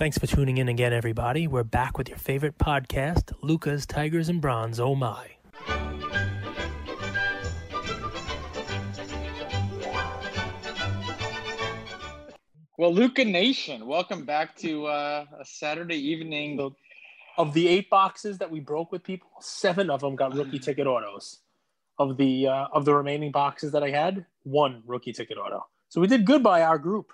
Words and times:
Thanks 0.00 0.16
for 0.16 0.26
tuning 0.26 0.56
in 0.56 0.66
again, 0.70 0.94
everybody. 0.94 1.46
We're 1.46 1.62
back 1.62 1.98
with 1.98 2.08
your 2.08 2.16
favorite 2.16 2.56
podcast, 2.56 3.34
Lucas, 3.42 3.84
Tigers, 3.84 4.30
and 4.30 4.40
Bronze. 4.40 4.80
Oh 4.80 4.94
my. 4.94 5.32
Well, 12.78 12.94
Luca 12.94 13.26
Nation, 13.26 13.86
welcome 13.86 14.24
back 14.24 14.56
to 14.60 14.86
uh, 14.86 15.26
a 15.38 15.44
Saturday 15.44 15.98
evening. 15.98 16.58
Of 17.36 17.52
the 17.52 17.68
eight 17.68 17.90
boxes 17.90 18.38
that 18.38 18.50
we 18.50 18.60
broke 18.60 18.92
with 18.92 19.04
people, 19.04 19.28
seven 19.40 19.90
of 19.90 20.00
them 20.00 20.16
got 20.16 20.34
rookie 20.34 20.60
ticket 20.60 20.86
autos. 20.86 21.40
Of 21.98 22.16
the 22.16 22.46
uh, 22.46 22.68
of 22.72 22.86
the 22.86 22.94
remaining 22.94 23.32
boxes 23.32 23.72
that 23.72 23.82
I 23.82 23.90
had, 23.90 24.24
one 24.44 24.82
rookie 24.86 25.12
ticket 25.12 25.36
auto. 25.36 25.66
So 25.90 26.00
we 26.00 26.06
did 26.06 26.24
good 26.24 26.42
by 26.42 26.62
our 26.62 26.78
group. 26.78 27.12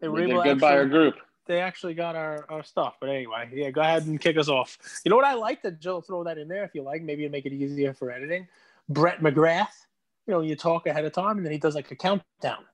They 0.00 0.08
We 0.08 0.26
did 0.26 0.40
good 0.44 0.60
by 0.60 0.76
our 0.76 0.86
group. 0.86 1.16
They 1.46 1.60
actually 1.60 1.94
got 1.94 2.16
our, 2.16 2.46
our 2.48 2.62
stuff. 2.62 2.96
But 3.00 3.10
anyway, 3.10 3.50
yeah, 3.52 3.70
go 3.70 3.80
ahead 3.80 4.06
and 4.06 4.20
kick 4.20 4.36
us 4.36 4.48
off. 4.48 4.78
You 5.04 5.10
know 5.10 5.16
what 5.16 5.24
I 5.24 5.34
like 5.34 5.62
that 5.62 5.80
Joe 5.80 6.00
throw 6.00 6.24
that 6.24 6.38
in 6.38 6.48
there 6.48 6.64
if 6.64 6.74
you 6.74 6.82
like, 6.82 7.02
maybe 7.02 7.22
it'd 7.22 7.32
make 7.32 7.46
it 7.46 7.52
easier 7.52 7.92
for 7.92 8.10
editing. 8.10 8.46
Brett 8.88 9.20
McGrath, 9.20 9.86
you 10.26 10.34
know, 10.34 10.40
you 10.40 10.56
talk 10.56 10.86
ahead 10.86 11.04
of 11.04 11.12
time 11.12 11.38
and 11.38 11.46
then 11.46 11.52
he 11.52 11.58
does 11.58 11.74
like 11.74 11.90
a 11.90 11.96
countdown. 11.96 12.64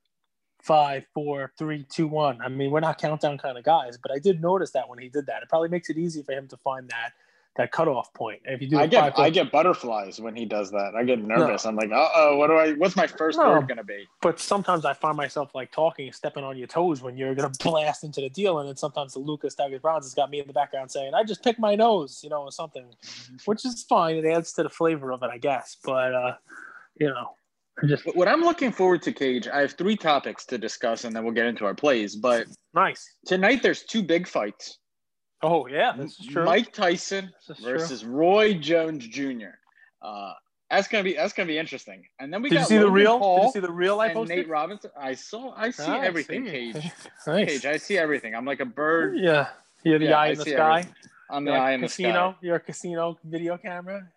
Five, 0.61 1.07
four, 1.15 1.53
three, 1.57 1.87
two, 1.89 2.09
one. 2.09 2.41
I 2.43 2.49
mean, 2.49 2.71
we're 2.71 2.81
not 2.81 3.01
countdown 3.01 3.39
kind 3.39 3.57
of 3.57 3.65
guys, 3.65 3.97
but 3.97 4.11
I 4.11 4.19
did 4.19 4.43
notice 4.43 4.73
that 4.73 4.89
when 4.89 4.99
he 4.99 5.09
did 5.09 5.27
that. 5.27 5.43
It 5.43 5.49
probably 5.49 5.69
makes 5.69 5.89
it 5.89 5.97
easy 5.97 6.23
for 6.23 6.33
him 6.33 6.49
to 6.49 6.57
find 6.57 6.89
that 6.89 7.13
that 7.59 7.73
cutoff 7.73 8.15
point. 8.15 8.41
If 8.45 8.63
you 8.63 8.69
do 8.69 8.79
I 8.79 8.87
get 8.87 9.19
I 9.19 9.29
get 9.31 9.51
butterflies 9.51 10.21
when 10.21 10.35
he 10.35 10.47
does 10.47 10.71
that. 10.71 10.93
I 10.97 11.03
get 11.03 11.19
nervous. 11.19 11.67
I'm 11.67 11.75
like, 11.77 11.91
uh 11.91 12.09
oh, 12.15 12.37
what 12.37 12.47
do 12.47 12.55
I? 12.55 12.73
What's 12.75 12.97
my 12.97 13.07
first 13.07 13.37
No. 13.37 13.51
word 13.51 13.69
gonna 13.69 13.85
be? 13.85 14.07
but 14.23 14.39
sometimes 14.41 14.85
I 14.85 14.95
find 14.95 15.17
myself 15.17 15.55
like 15.55 15.73
talking, 15.73 16.11
stepping 16.13 16.45
on 16.45 16.57
your 16.57 16.69
toes 16.69 17.03
when 17.03 17.17
you're 17.17 17.35
gonna 17.35 17.53
blast 17.63 18.05
into 18.05 18.21
the 18.21 18.31
deal, 18.31 18.61
and 18.61 18.69
then 18.69 18.77
sometimes 18.77 19.13
the 19.13 19.19
Lucas 19.19 19.55
Tigers 19.57 19.81
Browns 19.81 20.07
has 20.07 20.15
got 20.15 20.31
me 20.31 20.41
in 20.41 20.47
the 20.47 20.53
background 20.53 20.91
saying, 20.91 21.15
"I 21.15 21.25
just 21.25 21.43
picked 21.43 21.59
my 21.59 21.75
nose," 21.75 22.21
you 22.23 22.31
know, 22.31 22.43
or 22.43 22.53
something, 22.53 22.87
which 23.45 23.65
is 23.67 23.83
fine. 23.83 24.17
It 24.17 24.25
adds 24.25 24.53
to 24.55 24.63
the 24.63 24.71
flavor 24.71 25.13
of 25.13 25.23
it, 25.25 25.31
I 25.31 25.39
guess. 25.39 25.77
But 25.83 26.15
uh, 26.15 26.35
you 27.01 27.09
know, 27.09 27.35
just 27.89 28.05
What 28.15 28.29
I'm 28.29 28.43
looking 28.43 28.71
forward 28.71 29.03
to, 29.03 29.13
Cage. 29.13 29.49
I 29.49 29.61
have 29.63 29.73
three 29.73 29.97
topics 29.97 30.47
to 30.47 30.59
discuss, 30.59 31.05
and 31.05 31.15
then 31.15 31.25
we'll 31.25 31.35
get 31.35 31.47
into 31.47 31.65
our 31.65 31.75
plays. 31.75 32.15
But 32.15 32.47
nice. 32.73 33.17
tonight, 33.27 33.65
there's 33.65 33.83
two 33.83 34.03
big 34.05 34.29
fights. 34.29 34.79
Oh 35.43 35.67
yeah, 35.69 35.93
this 35.97 36.19
is 36.19 36.27
true. 36.27 36.45
Mike 36.45 36.73
Tyson 36.73 37.33
This 37.47 37.59
is 37.59 37.65
true. 37.65 37.73
versus 37.79 38.05
Roy 38.05 38.55
Jones 38.55 39.07
Jr. 39.07 39.55
Uh, 40.03 40.33
that's 40.71 40.89
gonna 40.89 41.05
be 41.05 41.15
that's 41.15 41.33
gonna 41.33 41.47
be 41.47 41.59
interesting. 41.59 42.05
And 42.19 42.33
then 42.33 42.43
we 42.43 42.49
Did 42.51 42.57
you 42.57 42.61
got 42.61 42.69
see 42.69 42.75
the 42.77 42.81
Logan 42.83 42.95
real? 42.95 43.13
Did 43.15 43.19
Paul 43.21 43.45
you 43.47 43.53
see 43.53 43.61
the 43.61 43.73
real 43.73 44.01
I 44.01 44.07
and 44.07 44.15
posted? 44.15 44.37
Nate 44.39 44.49
Robinson. 44.49 44.91
I 44.99 45.15
saw. 45.15 45.53
I 45.57 45.71
see 45.71 45.83
Ah, 45.87 46.01
I 46.01 46.07
everything, 46.07 46.45
see. 46.47 46.51
Cage. 46.51 46.75
nice. 47.27 47.49
Cage. 47.49 47.67
I 47.67 47.77
see 47.77 47.97
everything. 47.99 48.35
I'm 48.35 48.45
like 48.45 48.61
a 48.61 48.65
bird 48.67 49.17
Yeah, 49.19 49.49
you're 49.85 49.99
the 49.99 50.07
Yeah, 50.07 50.19
eye 50.19 50.27
I 50.27 50.29
in 50.31 50.39
the 50.39 50.45
sky. 50.45 50.79
everything. 50.81 50.95
on 51.31 51.45
the 51.45 51.51
You're 51.53 51.59
like 51.61 51.67
eye 51.69 51.71
a 51.71 51.75
in 51.75 51.81
the 51.83 51.87
casino. 51.87 52.31
sky. 52.33 52.37
You're 52.43 52.57
a 52.57 52.61
casino 52.61 53.19
video 53.25 53.57
camera. 53.59 54.09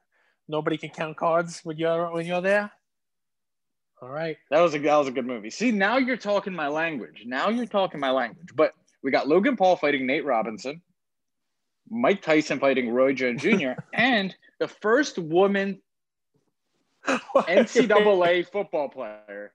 Nobody 0.47 0.77
can 0.77 0.89
count 0.89 1.17
cards 1.17 1.61
when 1.63 1.77
you're 1.77 2.11
when 2.11 2.25
you're 2.25 2.41
there. 2.41 2.71
All 4.01 4.09
right. 4.09 4.37
That 4.49 4.59
was 4.61 4.73
a 4.75 4.79
that 4.79 4.95
was 4.97 5.07
a 5.07 5.11
good 5.11 5.27
movie. 5.27 5.51
See, 5.51 5.71
now 5.71 5.97
you're 5.97 6.17
talking 6.17 6.53
my 6.53 6.67
language. 6.67 7.23
Now 7.25 7.49
you're 7.49 7.67
talking 7.67 7.99
my 7.99 8.09
language. 8.11 8.49
But 8.55 8.73
we 9.03 9.11
got 9.11 9.27
Logan 9.27 9.55
Paul 9.55 9.75
fighting 9.75 10.05
Nate 10.07 10.25
Robinson, 10.25 10.81
Mike 11.91 12.21
Tyson 12.21 12.59
fighting 12.59 12.89
Roy 12.89 13.13
Jones 13.13 13.41
Jr., 13.43 13.71
and 13.93 14.35
the 14.59 14.67
first 14.67 15.19
woman 15.19 15.81
NCAA 17.07 18.47
football 18.47 18.89
player. 18.89 19.53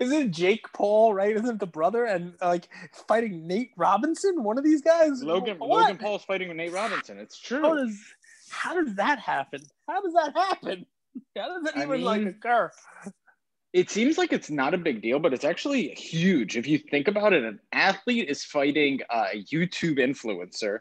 Isn't 0.00 0.32
Jake 0.32 0.66
Paul 0.72 1.14
right? 1.14 1.36
Isn't 1.36 1.60
the 1.60 1.66
brother 1.66 2.04
and 2.04 2.34
like 2.40 2.68
fighting 3.06 3.46
Nate 3.46 3.70
Robinson? 3.76 4.42
One 4.42 4.58
of 4.58 4.64
these 4.64 4.82
guys. 4.82 5.22
Logan 5.22 5.58
What? 5.58 5.82
Logan 5.82 5.98
Paul's 5.98 6.24
fighting 6.24 6.48
with 6.48 6.56
Nate 6.56 6.72
Robinson. 6.72 7.18
It's 7.18 7.40
How 7.48 7.60
true. 7.60 7.76
does 7.86 7.96
how 8.50 8.74
does 8.74 8.94
that 8.96 9.18
happen? 9.18 9.60
How 9.88 10.00
does 10.00 10.14
that 10.14 10.32
happen? 10.34 10.86
How 11.36 11.48
does 11.48 11.64
that 11.64 11.76
I 11.76 11.84
even 11.84 12.02
like 12.02 12.26
occur? 12.26 12.70
It 13.72 13.90
seems 13.90 14.16
like 14.18 14.32
it's 14.32 14.50
not 14.50 14.74
a 14.74 14.78
big 14.78 15.02
deal, 15.02 15.18
but 15.18 15.32
it's 15.34 15.44
actually 15.44 15.88
huge. 15.90 16.56
If 16.56 16.66
you 16.66 16.78
think 16.78 17.06
about 17.06 17.32
it, 17.34 17.44
an 17.44 17.60
athlete 17.72 18.28
is 18.28 18.42
fighting 18.42 19.00
a 19.10 19.44
YouTube 19.52 19.98
influencer, 19.98 20.78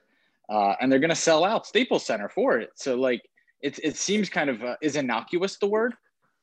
uh, 0.49 0.75
and 0.79 0.91
they're 0.91 0.99
going 0.99 1.09
to 1.09 1.15
sell 1.15 1.43
out 1.43 1.65
Staples 1.65 2.05
Center 2.05 2.29
for 2.29 2.57
it. 2.57 2.71
So, 2.75 2.95
like, 2.95 3.21
it, 3.61 3.79
it 3.83 3.97
seems 3.97 4.29
kind 4.29 4.49
of 4.49 4.63
uh, 4.63 4.75
is 4.81 4.95
innocuous 4.95 5.57
the 5.57 5.67
word 5.67 5.93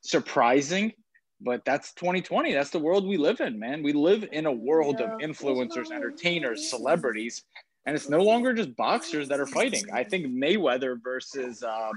surprising, 0.05 0.93
but 1.41 1.65
that's 1.65 1.93
2020. 1.95 2.53
That's 2.53 2.71
the 2.71 2.79
world 2.79 3.07
we 3.07 3.17
live 3.17 3.41
in, 3.41 3.59
man. 3.59 3.83
We 3.83 3.93
live 3.93 4.29
in 4.33 4.47
a 4.47 4.53
world 4.53 5.01
of 5.01 5.11
influencers, 5.21 5.91
entertainers, 5.91 6.69
celebrities, 6.69 7.43
and 7.87 7.97
it's 7.97 8.09
no 8.09 8.21
longer 8.21 8.55
just 8.55 8.75
boxers 8.77 9.29
that 9.29 9.41
are 9.41 9.47
fighting. 9.47 9.85
I 9.93 10.05
think 10.05 10.27
Mayweather 10.27 11.03
versus 11.03 11.63
um, 11.63 11.93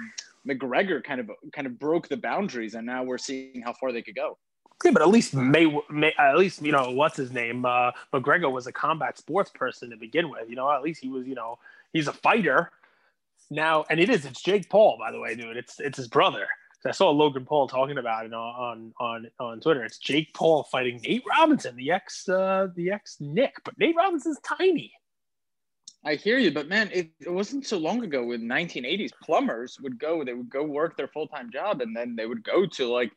McGregor 0.47 1.03
kind 1.03 1.21
of 1.21 1.29
kind 1.53 1.67
of 1.67 1.77
broke 1.79 2.07
the 2.07 2.17
boundaries, 2.17 2.75
and 2.75 2.85
now 2.85 3.03
we're 3.03 3.17
seeing 3.17 3.61
how 3.61 3.73
far 3.73 3.91
they 3.91 4.01
could 4.01 4.15
go. 4.15 4.37
Yeah, 4.85 4.91
but 4.91 5.01
at 5.01 5.07
least 5.07 5.33
May, 5.33 5.65
May 5.89 6.13
at 6.19 6.37
least 6.37 6.61
you 6.61 6.71
know 6.71 6.91
what's 6.91 7.17
his 7.17 7.31
name. 7.31 7.65
Uh, 7.65 7.91
McGregor 8.13 8.51
was 8.51 8.67
a 8.67 8.71
combat 8.71 9.17
sports 9.17 9.49
person 9.49 9.89
to 9.89 9.97
begin 9.97 10.29
with. 10.29 10.49
You 10.49 10.55
know, 10.55 10.71
at 10.71 10.83
least 10.83 11.01
he 11.01 11.09
was. 11.09 11.25
You 11.25 11.35
know, 11.35 11.57
he's 11.97 12.07
a 12.07 12.13
fighter 12.13 12.71
now, 13.49 13.85
and 13.89 13.99
it 13.99 14.09
is. 14.09 14.25
It's 14.25 14.41
Jake 14.41 14.69
Paul, 14.69 14.97
by 14.99 15.11
the 15.11 15.19
way, 15.19 15.35
dude. 15.35 15.57
It's 15.57 15.79
it's 15.79 15.97
his 15.97 16.07
brother. 16.07 16.47
I 16.85 16.91
saw 16.91 17.09
Logan 17.09 17.45
Paul 17.45 17.67
talking 17.67 17.97
about 17.97 18.25
it 18.25 18.33
on 18.33 18.93
on 18.99 19.29
on 19.39 19.59
Twitter. 19.59 19.83
It's 19.83 19.97
Jake 19.97 20.33
Paul 20.33 20.63
fighting 20.63 21.01
Nate 21.03 21.23
Robinson, 21.29 21.75
the 21.75 21.91
ex 21.91 22.29
uh, 22.29 22.67
the 22.75 22.91
ex 22.91 23.17
Nick, 23.19 23.55
but 23.65 23.77
Nate 23.77 23.95
Robinson's 23.95 24.39
tiny. 24.39 24.93
I 26.05 26.15
hear 26.15 26.37
you, 26.37 26.51
but 26.51 26.69
man, 26.69 26.89
it, 26.93 27.09
it 27.19 27.31
wasn't 27.31 27.65
so 27.65 27.77
long 27.77 28.03
ago 28.03 28.31
in 28.31 28.43
1980s. 28.43 29.09
Plumbers 29.21 29.77
would 29.81 29.99
go, 29.99 30.23
they 30.23 30.33
would 30.33 30.49
go 30.49 30.63
work 30.63 30.95
their 30.95 31.07
full 31.09 31.27
time 31.27 31.51
job, 31.51 31.81
and 31.81 31.95
then 31.95 32.15
they 32.15 32.25
would 32.25 32.43
go 32.43 32.65
to 32.65 32.87
like 32.87 33.11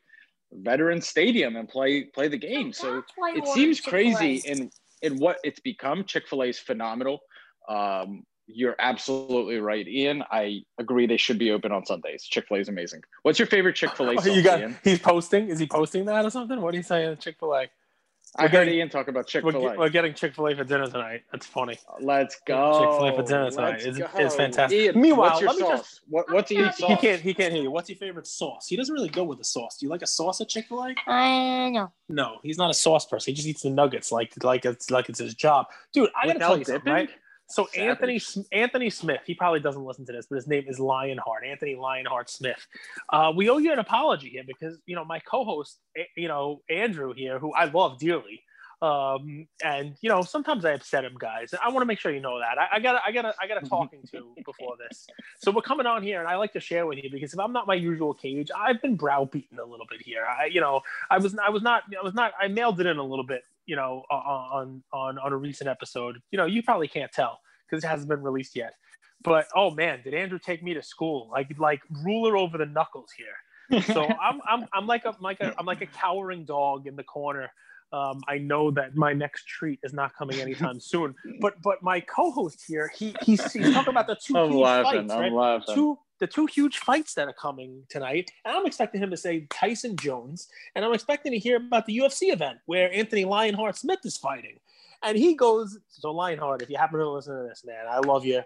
Veterans 0.51 1.07
Stadium 1.07 1.55
and 1.55 1.69
play 1.69 2.05
play 2.05 2.27
the 2.27 2.37
game. 2.37 2.73
So 2.73 3.03
it 3.19 3.47
seems 3.47 3.79
crazy 3.79 4.41
in 4.45 4.69
in 5.01 5.17
what 5.17 5.37
it's 5.43 5.59
become. 5.59 6.03
Chick 6.03 6.27
Fil 6.27 6.43
A 6.43 6.47
is 6.47 6.59
phenomenal. 6.59 7.19
Um, 7.69 8.23
you're 8.47 8.75
absolutely 8.79 9.57
right, 9.59 9.87
Ian. 9.87 10.23
I 10.31 10.63
agree 10.77 11.07
they 11.07 11.17
should 11.17 11.37
be 11.39 11.51
open 11.51 11.71
on 11.71 11.85
Sundays. 11.85 12.23
Chick 12.23 12.47
Fil 12.47 12.57
A 12.57 12.59
is 12.59 12.69
amazing. 12.69 13.01
What's 13.23 13.39
your 13.39 13.47
favorite 13.47 13.75
Chick 13.75 13.91
Fil 13.95 14.09
A 14.09 14.15
sauce, 14.15 14.27
oh, 14.27 14.33
you 14.33 14.41
got 14.41 14.59
Ian? 14.59 14.77
he's 14.83 14.99
posting. 14.99 15.47
Is 15.49 15.59
he 15.59 15.67
posting 15.67 16.05
that 16.05 16.25
or 16.25 16.29
something? 16.29 16.59
What 16.61 16.73
are 16.73 16.77
you 16.77 16.83
saying? 16.83 17.17
Chick 17.17 17.37
Fil 17.39 17.53
A. 17.55 17.67
I 18.37 18.43
we're 18.43 18.47
heard 18.49 18.51
getting- 18.65 18.73
Ian 18.75 18.89
talk 18.89 19.07
about 19.09 19.27
Chick 19.27 19.43
We're, 19.43 19.51
Fil 19.51 19.61
get- 19.61 19.77
we're 19.77 19.89
getting 19.89 20.13
Chick 20.13 20.35
Fil 20.35 20.47
A 20.47 20.55
for 20.55 20.63
dinner 20.63 20.85
tonight. 20.87 21.23
That's 21.31 21.45
funny. 21.45 21.77
Let's 21.99 22.39
go. 22.45 22.79
Chick-fil-A 22.79 23.15
for 23.21 23.27
dinner 23.27 23.49
tonight. 23.51 23.81
Let's 23.83 23.97
It's- 23.97 24.11
it's 24.15 24.35
fantastic. 24.35 24.79
Ian, 24.79 25.01
Meanwhile, 25.01 25.29
what's 25.31 25.41
your 25.41 25.49
let 25.49 25.55
me 25.57 25.61
sauce? 25.63 25.79
just- 25.79 26.01
what, 26.07 26.31
what's 26.31 26.51
Ian's 26.51 26.77
sauce? 26.77 26.89
He 26.91 26.95
can't. 26.95 27.21
He 27.21 27.33
can't 27.33 27.51
hear 27.53 27.63
you. 27.63 27.71
What's 27.71 27.89
your 27.89 27.97
favorite 27.97 28.27
sauce? 28.27 28.67
He 28.67 28.77
doesn't 28.77 28.93
really 28.93 29.09
go 29.09 29.23
with 29.23 29.39
the 29.39 29.43
sauce. 29.43 29.77
Do 29.77 29.85
you 29.85 29.89
like 29.89 30.01
a 30.03 30.07
sauce 30.07 30.39
at 30.39 30.47
Chick 30.49 30.67
Fil 30.67 30.81
A? 30.83 30.95
I 31.07 31.69
know. 31.71 31.91
No, 32.09 32.37
he's 32.43 32.57
not 32.57 32.69
a 32.69 32.73
sauce 32.73 33.05
person. 33.05 33.31
He 33.31 33.35
just 33.35 33.47
eats 33.47 33.63
the 33.63 33.69
nuggets 33.69 34.11
like 34.13 34.31
like 34.43 34.65
it's 34.65 34.89
like 34.91 35.09
it's 35.09 35.19
his 35.19 35.33
job, 35.35 35.65
dude. 35.91 36.09
I 36.15 36.27
gotta 36.27 36.35
Without 36.37 36.47
tell 36.47 36.57
you 36.59 36.63
something, 36.65 36.79
dipping? 36.81 36.93
right? 36.93 37.09
So 37.51 37.67
Savage. 37.73 37.89
Anthony 37.89 38.21
Anthony 38.51 38.89
Smith, 38.89 39.21
he 39.25 39.33
probably 39.33 39.59
doesn't 39.59 39.83
listen 39.83 40.05
to 40.05 40.11
this, 40.11 40.27
but 40.29 40.37
his 40.37 40.47
name 40.47 40.65
is 40.67 40.79
Lionheart. 40.79 41.43
Anthony 41.45 41.75
Lionheart 41.75 42.29
Smith. 42.29 42.65
Uh, 43.11 43.31
we 43.35 43.49
owe 43.49 43.57
you 43.57 43.73
an 43.73 43.79
apology 43.79 44.29
here 44.29 44.43
because 44.45 44.79
you 44.85 44.95
know 44.95 45.05
my 45.05 45.19
co-host, 45.19 45.79
you 46.15 46.27
know 46.27 46.61
Andrew 46.69 47.13
here, 47.13 47.39
who 47.39 47.53
I 47.53 47.65
love 47.65 47.99
dearly. 47.99 48.41
Um, 48.81 49.47
and 49.63 49.95
you 50.01 50.09
know 50.09 50.23
sometimes 50.23 50.65
I 50.65 50.71
upset 50.71 51.05
him, 51.05 51.15
guys. 51.19 51.53
I 51.53 51.69
want 51.69 51.83
to 51.83 51.85
make 51.85 51.99
sure 51.99 52.11
you 52.11 52.19
know 52.19 52.39
that. 52.39 52.57
I, 52.57 52.77
I 52.77 52.79
gotta 52.79 52.99
I 53.05 53.11
gotta 53.11 53.33
I 53.39 53.47
gotta 53.47 53.67
talking 53.67 53.99
to 54.11 54.33
before 54.43 54.75
this. 54.77 55.05
So 55.39 55.51
we're 55.51 55.61
coming 55.61 55.85
on 55.85 56.01
here, 56.01 56.19
and 56.19 56.27
I 56.27 56.35
like 56.37 56.53
to 56.53 56.59
share 56.59 56.87
with 56.87 56.97
you 56.97 57.11
because 57.11 57.31
if 57.33 57.39
I'm 57.39 57.53
not 57.53 57.67
my 57.67 57.75
usual 57.75 58.13
cage, 58.13 58.49
I've 58.57 58.81
been 58.81 58.95
browbeaten 58.95 59.59
a 59.59 59.65
little 59.65 59.85
bit 59.87 60.01
here. 60.01 60.25
I 60.25 60.45
you 60.45 60.61
know 60.61 60.81
I 61.11 61.19
was 61.19 61.37
I 61.37 61.51
was 61.51 61.61
not 61.61 61.83
I 61.99 62.03
was 62.03 62.15
not 62.15 62.31
I 62.41 62.47
mailed 62.47 62.79
it 62.79 62.87
in 62.87 62.97
a 62.97 63.03
little 63.03 63.25
bit, 63.25 63.43
you 63.65 63.75
know, 63.75 64.03
on 64.09 64.83
on 64.93 65.17
on 65.17 65.33
a 65.33 65.37
recent 65.37 65.69
episode. 65.69 66.19
You 66.31 66.37
know, 66.37 66.45
you 66.45 66.63
probably 66.63 66.87
can't 66.87 67.11
tell 67.11 67.39
because 67.69 67.83
it 67.83 67.87
hasn't 67.87 68.09
been 68.09 68.21
released 68.21 68.55
yet. 68.55 68.73
But 69.23 69.47
oh 69.55 69.71
man, 69.71 70.01
did 70.03 70.13
Andrew 70.13 70.39
take 70.39 70.63
me 70.63 70.73
to 70.73 70.83
school 70.83 71.29
like 71.31 71.47
like 71.59 71.81
ruler 72.03 72.37
over 72.37 72.57
the 72.57 72.65
knuckles 72.65 73.11
here? 73.17 73.81
So 73.83 74.03
I'm 74.21 74.41
I'm 74.47 74.67
I'm 74.73 74.87
like 74.87 75.05
a 75.05 75.09
I'm 75.09 75.21
like 75.21 75.39
a 75.41 75.53
I'm 75.57 75.65
like 75.65 75.81
a 75.81 75.85
cowering 75.85 76.45
dog 76.45 76.87
in 76.87 76.95
the 76.95 77.03
corner. 77.03 77.51
Um, 77.93 78.21
I 78.27 78.37
know 78.37 78.71
that 78.71 78.95
my 78.95 79.11
next 79.11 79.45
treat 79.47 79.79
is 79.83 79.93
not 79.93 80.15
coming 80.15 80.39
anytime 80.39 80.79
soon. 80.79 81.13
But 81.41 81.61
but 81.61 81.83
my 81.83 81.99
co-host 81.99 82.63
here, 82.67 82.89
he 82.95 83.15
he's, 83.21 83.51
he's 83.51 83.73
talking 83.73 83.91
about 83.91 84.07
the 84.07 84.15
two 84.15 84.37
I'm 84.37 84.51
huge 84.51 84.61
laughing. 84.61 85.01
fights, 85.01 85.13
I'm 85.13 85.19
right? 85.19 85.31
laughing. 85.33 85.75
two 85.75 85.99
the 86.21 86.27
two 86.27 86.45
huge 86.45 86.77
fights 86.77 87.15
that 87.15 87.27
are 87.27 87.33
coming 87.33 87.83
tonight, 87.89 88.31
and 88.45 88.55
I'm 88.55 88.65
expecting 88.67 89.01
him 89.01 89.09
to 89.09 89.17
say 89.17 89.47
Tyson 89.49 89.97
Jones, 89.97 90.47
and 90.75 90.85
I'm 90.85 90.93
expecting 90.93 91.31
to 91.33 91.39
hear 91.39 91.57
about 91.57 91.87
the 91.87 91.97
UFC 91.97 92.31
event 92.31 92.59
where 92.67 92.93
Anthony 92.93 93.25
Lionheart 93.25 93.75
Smith 93.75 93.99
is 94.05 94.17
fighting, 94.17 94.59
and 95.03 95.17
he 95.17 95.33
goes. 95.35 95.79
So 95.89 96.11
Lionheart, 96.11 96.61
if 96.61 96.69
you 96.69 96.77
happen 96.77 96.99
to 96.99 97.09
listen 97.09 97.35
to 97.35 97.49
this, 97.49 97.65
man, 97.65 97.85
I 97.89 97.97
love 97.99 98.23
you. 98.23 98.43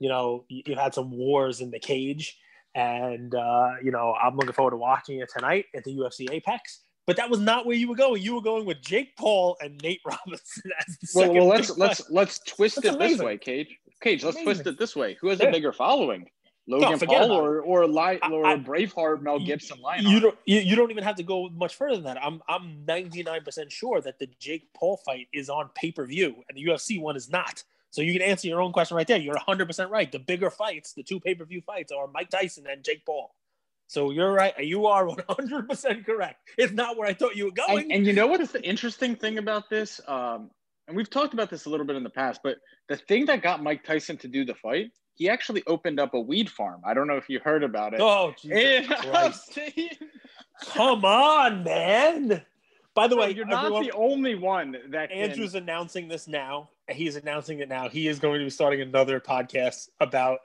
You 0.00 0.10
know, 0.10 0.44
you- 0.48 0.62
you've 0.66 0.78
had 0.78 0.92
some 0.92 1.10
wars 1.10 1.62
in 1.62 1.70
the 1.70 1.78
cage, 1.78 2.38
and 2.74 3.34
uh, 3.34 3.70
you 3.82 3.90
know 3.90 4.14
I'm 4.22 4.36
looking 4.36 4.52
forward 4.52 4.72
to 4.72 4.76
watching 4.76 5.18
you 5.18 5.26
tonight 5.34 5.64
at 5.74 5.82
the 5.84 5.96
UFC 5.96 6.30
Apex. 6.30 6.80
But 7.06 7.16
that 7.16 7.28
was 7.30 7.40
not 7.40 7.64
where 7.66 7.76
you 7.76 7.88
were 7.88 7.96
going. 7.96 8.20
You 8.22 8.34
were 8.34 8.40
going 8.42 8.64
with 8.66 8.80
Jake 8.82 9.14
Paul 9.16 9.56
and 9.62 9.78
Nate 9.82 10.00
Robinson 10.06 10.70
as 10.88 10.98
the 11.12 11.18
well, 11.20 11.32
well, 11.34 11.46
let's 11.46 11.76
let's 11.78 12.10
let's 12.10 12.38
twist 12.40 12.82
That's 12.82 12.94
it 12.96 12.98
this 12.98 13.18
way, 13.20 13.38
Cage. 13.38 13.78
Cage, 14.02 14.24
let's 14.24 14.36
Amazing. 14.36 14.44
twist 14.54 14.66
it 14.66 14.78
this 14.78 14.94
way: 14.94 15.16
Who 15.22 15.28
has 15.28 15.40
Yeah. 15.40 15.48
a 15.48 15.52
bigger 15.52 15.72
following, 15.72 16.28
Logan 16.66 16.98
forget 16.98 17.22
Paul 17.22 17.32
or 17.32 17.60
or, 17.60 17.86
Li- 17.86 18.18
I- 18.22 18.30
or 18.30 18.46
I- 18.46 18.56
Braveheart 18.56 19.20
Mel 19.22 19.38
You- 19.38 19.46
Gibson? 19.46 19.78
You 20.00 20.20
don't 20.20 20.38
you, 20.46 20.60
you 20.60 20.76
don't 20.76 20.90
even 20.90 21.04
have 21.04 21.16
to 21.16 21.22
go 21.22 21.48
much 21.50 21.74
further 21.74 21.96
than 21.96 22.04
that. 22.04 22.24
I'm 22.24 22.42
I'm 22.48 22.84
99% 22.86 23.70
sure 23.70 24.00
that 24.00 24.18
the 24.18 24.28
Jake 24.38 24.68
Paul 24.74 24.96
fight 24.98 25.28
is 25.32 25.50
on 25.50 25.68
pay-per-view 25.74 26.34
and 26.48 26.56
the 26.56 26.64
UFC 26.64 27.00
one 27.00 27.16
is 27.16 27.28
not. 27.30 27.62
So 27.90 28.02
you 28.02 28.12
can 28.12 28.22
answer 28.22 28.48
your 28.48 28.60
own 28.60 28.72
question 28.72 28.96
right 28.96 29.06
there. 29.06 29.18
You're 29.18 29.36
100% 29.36 29.88
right. 29.90 30.10
The 30.10 30.18
bigger 30.18 30.50
fights, 30.50 30.94
the 30.94 31.02
two 31.04 31.20
pay-per-view 31.20 31.60
fights 31.60 31.92
are 31.92 32.08
Mike 32.08 32.28
Tyson 32.30 32.64
and 32.68 32.82
Jake 32.82 33.04
Paul. 33.06 33.32
So 33.86 34.10
you're 34.10 34.32
right. 34.32 34.52
You 34.58 34.86
are 34.86 35.06
100% 35.06 36.04
correct. 36.06 36.40
It's 36.58 36.72
not 36.72 36.96
where 36.96 37.06
I 37.08 37.14
thought 37.14 37.36
you 37.36 37.44
were 37.44 37.50
going. 37.52 37.84
And, 37.84 37.92
and 37.92 38.06
you 38.06 38.12
know 38.12 38.26
what 38.26 38.40
is 38.40 38.50
the 38.50 38.62
interesting 38.62 39.14
thing 39.14 39.38
about 39.38 39.70
this? 39.70 40.00
Um, 40.08 40.50
and 40.88 40.96
we've 40.96 41.08
talked 41.10 41.34
about 41.34 41.50
this 41.50 41.66
a 41.66 41.70
little 41.70 41.86
bit 41.86 41.94
in 41.96 42.02
the 42.02 42.10
past, 42.10 42.40
but 42.42 42.56
the 42.88 42.96
thing 42.96 43.26
that 43.26 43.42
got 43.42 43.62
Mike 43.62 43.84
Tyson 43.84 44.16
to 44.18 44.28
do 44.28 44.44
the 44.44 44.54
fight, 44.54 44.90
he 45.14 45.28
actually 45.28 45.62
opened 45.66 46.00
up 46.00 46.14
a 46.14 46.20
weed 46.20 46.50
farm. 46.50 46.80
I 46.84 46.94
don't 46.94 47.06
know 47.06 47.16
if 47.16 47.28
you 47.28 47.40
heard 47.40 47.62
about 47.62 47.94
it. 47.94 48.00
oh, 48.00 48.34
Come 50.72 51.04
on, 51.04 51.64
man. 51.64 52.42
By 52.94 53.08
the 53.08 53.14
So 53.14 53.20
way, 53.20 53.30
you're 53.32 53.44
not 53.46 53.64
everyone- 53.64 53.84
the 53.84 53.92
only 53.92 54.34
one 54.36 54.76
that 54.90 55.10
can, 55.10 55.18
Andrew's 55.18 55.54
announcing 55.54 56.06
this 56.08 56.28
now. 56.28 56.70
He's 56.88 57.16
announcing 57.16 57.60
it 57.60 57.68
now. 57.68 57.88
He 57.88 58.06
is 58.08 58.18
going 58.18 58.38
to 58.38 58.44
be 58.44 58.50
starting 58.50 58.80
another 58.82 59.18
podcast 59.20 59.88
about 60.00 60.40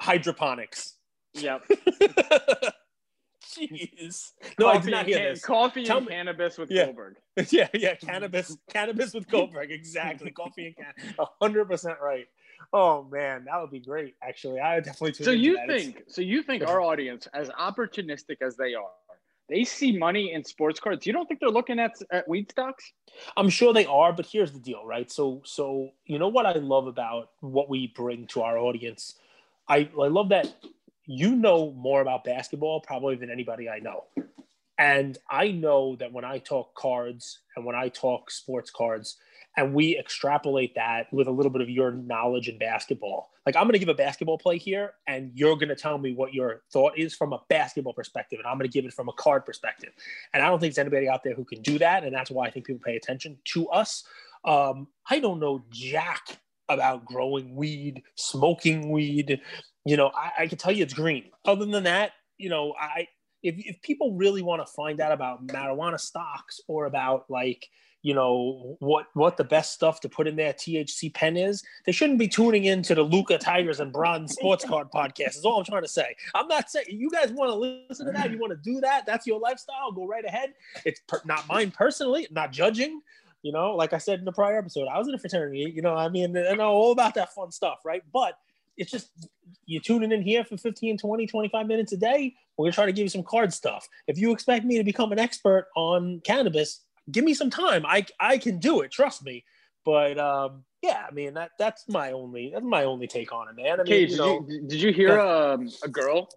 hydroponics. 0.00 0.94
Yep. 1.34 1.62
Jeez. 3.42 4.32
No, 4.58 4.68
I 4.68 4.78
did 4.78 4.90
not 4.90 5.06
hear 5.06 5.18
and, 5.18 5.36
this. 5.36 5.44
Coffee 5.44 5.84
Tell 5.84 5.98
and 5.98 6.06
me- 6.06 6.12
cannabis 6.12 6.56
with 6.58 6.70
Yeah. 6.70 6.86
Goldberg. 6.86 7.16
yeah, 7.50 7.68
yeah, 7.74 7.94
cannabis, 7.96 8.56
cannabis 8.70 9.12
with 9.14 9.28
Goldberg, 9.28 9.70
exactly. 9.70 10.30
Coffee 10.30 10.66
and 10.66 10.76
can, 10.76 11.26
hundred 11.40 11.66
percent 11.66 11.98
right. 12.02 12.26
Oh 12.72 13.04
man, 13.10 13.44
that 13.46 13.60
would 13.60 13.70
be 13.70 13.80
great. 13.80 14.14
Actually, 14.22 14.60
I 14.60 14.76
would 14.76 14.84
definitely. 14.84 15.12
Tune 15.12 15.24
So 15.24 15.30
you 15.32 15.56
that. 15.56 15.70
It's- 15.70 15.84
think? 15.84 16.04
So 16.08 16.20
you 16.20 16.42
think 16.42 16.62
our 16.66 16.80
audience, 16.80 17.26
as 17.34 17.48
opportunistic 17.50 18.36
as 18.42 18.56
they 18.56 18.74
are, 18.74 18.90
they 19.48 19.64
see 19.64 19.96
money 19.96 20.32
in 20.32 20.44
sports 20.44 20.78
cards? 20.78 21.06
You 21.06 21.12
don't 21.12 21.26
think 21.26 21.40
they're 21.40 21.50
looking 21.50 21.80
at 21.80 21.96
at 22.12 22.28
weed 22.28 22.50
stocks? 22.50 22.92
I'm 23.36 23.48
sure 23.48 23.72
they 23.72 23.86
are, 23.86 24.12
but 24.12 24.26
here's 24.26 24.52
the 24.52 24.60
deal, 24.60 24.86
right? 24.86 25.10
So, 25.10 25.42
so 25.44 25.90
you 26.06 26.18
know 26.18 26.28
what 26.28 26.46
I 26.46 26.52
love 26.52 26.86
about 26.86 27.30
what 27.40 27.68
we 27.68 27.88
bring 27.88 28.26
to 28.28 28.42
our 28.42 28.56
audience. 28.58 29.16
I 29.68 29.88
I 30.00 30.08
love 30.08 30.28
that 30.28 30.54
you 31.06 31.34
know 31.34 31.72
more 31.72 32.00
about 32.02 32.22
basketball 32.22 32.80
probably 32.80 33.16
than 33.16 33.30
anybody 33.30 33.68
I 33.68 33.80
know, 33.80 34.04
and 34.78 35.18
I 35.28 35.50
know 35.50 35.96
that 35.96 36.12
when 36.12 36.24
I 36.24 36.38
talk 36.38 36.74
cards 36.74 37.40
and 37.56 37.64
when 37.64 37.74
I 37.74 37.88
talk 37.88 38.30
sports 38.30 38.70
cards, 38.70 39.16
and 39.56 39.74
we 39.74 39.98
extrapolate 39.98 40.74
that 40.76 41.12
with 41.12 41.26
a 41.26 41.30
little 41.30 41.50
bit 41.50 41.60
of 41.60 41.68
your 41.68 41.92
knowledge 41.92 42.48
in 42.48 42.58
basketball. 42.58 43.30
Like 43.46 43.56
I'm 43.56 43.64
going 43.64 43.72
to 43.72 43.78
give 43.78 43.88
a 43.88 43.94
basketball 43.94 44.38
play 44.38 44.58
here, 44.58 44.92
and 45.06 45.32
you're 45.34 45.56
going 45.56 45.68
to 45.68 45.76
tell 45.76 45.98
me 45.98 46.12
what 46.12 46.32
your 46.32 46.62
thought 46.72 46.96
is 46.96 47.14
from 47.14 47.32
a 47.32 47.40
basketball 47.48 47.92
perspective, 47.92 48.38
and 48.38 48.46
I'm 48.46 48.58
going 48.58 48.70
to 48.70 48.72
give 48.72 48.84
it 48.84 48.92
from 48.92 49.08
a 49.08 49.12
card 49.14 49.44
perspective. 49.44 49.90
And 50.32 50.42
I 50.42 50.48
don't 50.48 50.60
think 50.60 50.74
there's 50.74 50.86
anybody 50.86 51.08
out 51.08 51.24
there 51.24 51.34
who 51.34 51.44
can 51.44 51.62
do 51.62 51.78
that, 51.78 52.04
and 52.04 52.14
that's 52.14 52.30
why 52.30 52.46
I 52.46 52.50
think 52.50 52.66
people 52.66 52.82
pay 52.84 52.96
attention 52.96 53.38
to 53.52 53.68
us. 53.68 54.04
Um, 54.44 54.88
I 55.08 55.20
don't 55.20 55.40
know 55.40 55.64
jack 55.70 56.38
about 56.68 57.04
growing 57.04 57.54
weed, 57.56 58.02
smoking 58.14 58.90
weed. 58.90 59.40
You 59.84 59.96
know, 59.96 60.10
I, 60.14 60.30
I 60.40 60.46
can 60.46 60.58
tell 60.58 60.72
you 60.72 60.82
it's 60.82 60.94
green. 60.94 61.24
Other 61.44 61.66
than 61.66 61.84
that, 61.84 62.12
you 62.38 62.48
know, 62.48 62.74
I 62.78 63.08
if 63.42 63.54
if 63.58 63.82
people 63.82 64.14
really 64.14 64.42
want 64.42 64.64
to 64.64 64.72
find 64.72 65.00
out 65.00 65.12
about 65.12 65.46
marijuana 65.46 65.98
stocks 65.98 66.60
or 66.68 66.86
about 66.86 67.24
like 67.28 67.66
you 68.02 68.14
know 68.14 68.76
what 68.80 69.06
what 69.14 69.36
the 69.36 69.44
best 69.44 69.72
stuff 69.72 70.00
to 70.00 70.08
put 70.08 70.26
in 70.26 70.36
their 70.36 70.52
THC 70.52 71.12
pen 71.12 71.36
is, 71.36 71.62
they 71.84 71.92
shouldn't 71.92 72.18
be 72.18 72.28
tuning 72.28 72.64
into 72.64 72.94
the 72.94 73.02
Luca 73.02 73.36
Tigers 73.36 73.80
and 73.80 73.92
Bronze 73.92 74.32
Sports 74.32 74.64
Card 74.64 74.88
podcast. 74.90 75.36
Is 75.36 75.44
all 75.44 75.58
I'm 75.58 75.64
trying 75.64 75.82
to 75.82 75.88
say. 75.88 76.16
I'm 76.34 76.48
not 76.48 76.70
saying 76.70 76.86
you 76.88 77.10
guys 77.10 77.30
want 77.30 77.50
to 77.50 77.54
listen 77.54 78.06
to 78.06 78.12
that. 78.12 78.30
You 78.30 78.38
want 78.38 78.52
to 78.52 78.58
do 78.62 78.80
that. 78.80 79.04
That's 79.06 79.26
your 79.26 79.38
lifestyle. 79.38 79.92
Go 79.92 80.06
right 80.06 80.24
ahead. 80.24 80.54
It's 80.84 81.00
per- 81.06 81.20
not 81.24 81.46
mine 81.48 81.70
personally. 81.70 82.26
Not 82.30 82.52
judging. 82.52 83.02
You 83.42 83.52
know, 83.52 83.74
like 83.74 83.92
I 83.92 83.98
said 83.98 84.18
in 84.18 84.24
the 84.24 84.32
prior 84.32 84.58
episode, 84.58 84.86
I 84.88 84.98
was 84.98 85.08
in 85.08 85.14
a 85.14 85.18
fraternity. 85.18 85.72
You 85.74 85.82
know, 85.82 85.94
I 85.94 86.08
mean, 86.08 86.36
I 86.36 86.54
know 86.54 86.70
all 86.72 86.92
about 86.92 87.14
that 87.14 87.34
fun 87.34 87.50
stuff, 87.50 87.80
right? 87.84 88.02
But 88.12 88.38
it's 88.76 88.90
just 88.90 89.10
you're 89.66 89.82
tuning 89.82 90.12
in 90.12 90.22
here 90.22 90.44
for 90.44 90.56
15, 90.56 90.98
20, 90.98 91.26
25 91.26 91.66
minutes 91.66 91.92
a 91.92 91.96
day. 91.96 92.34
We're 92.56 92.66
gonna 92.66 92.72
try 92.72 92.86
to 92.86 92.92
give 92.92 93.04
you 93.04 93.08
some 93.08 93.22
card 93.22 93.52
stuff. 93.52 93.88
If 94.06 94.18
you 94.18 94.32
expect 94.32 94.64
me 94.64 94.78
to 94.78 94.84
become 94.84 95.12
an 95.12 95.18
expert 95.18 95.68
on 95.76 96.20
cannabis, 96.24 96.80
give 97.10 97.24
me 97.24 97.34
some 97.34 97.50
time. 97.50 97.84
I 97.86 98.06
I 98.18 98.38
can 98.38 98.58
do 98.58 98.80
it. 98.80 98.90
Trust 98.90 99.24
me. 99.24 99.44
But 99.84 100.18
um, 100.18 100.64
yeah, 100.82 101.04
I 101.08 101.12
mean 101.12 101.34
that 101.34 101.50
that's 101.58 101.88
my 101.88 102.12
only 102.12 102.50
that's 102.52 102.64
my 102.64 102.84
only 102.84 103.06
take 103.06 103.32
on 103.32 103.48
it, 103.48 103.56
man. 103.56 103.74
I 103.74 103.76
mean, 103.78 103.86
Cage, 103.86 104.10
you 104.10 104.16
did, 104.16 104.18
know, 104.18 104.46
you, 104.48 104.60
did 104.68 104.82
you 104.82 104.92
hear 104.92 105.18
um, 105.18 105.68
a 105.82 105.88
girl? 105.88 106.28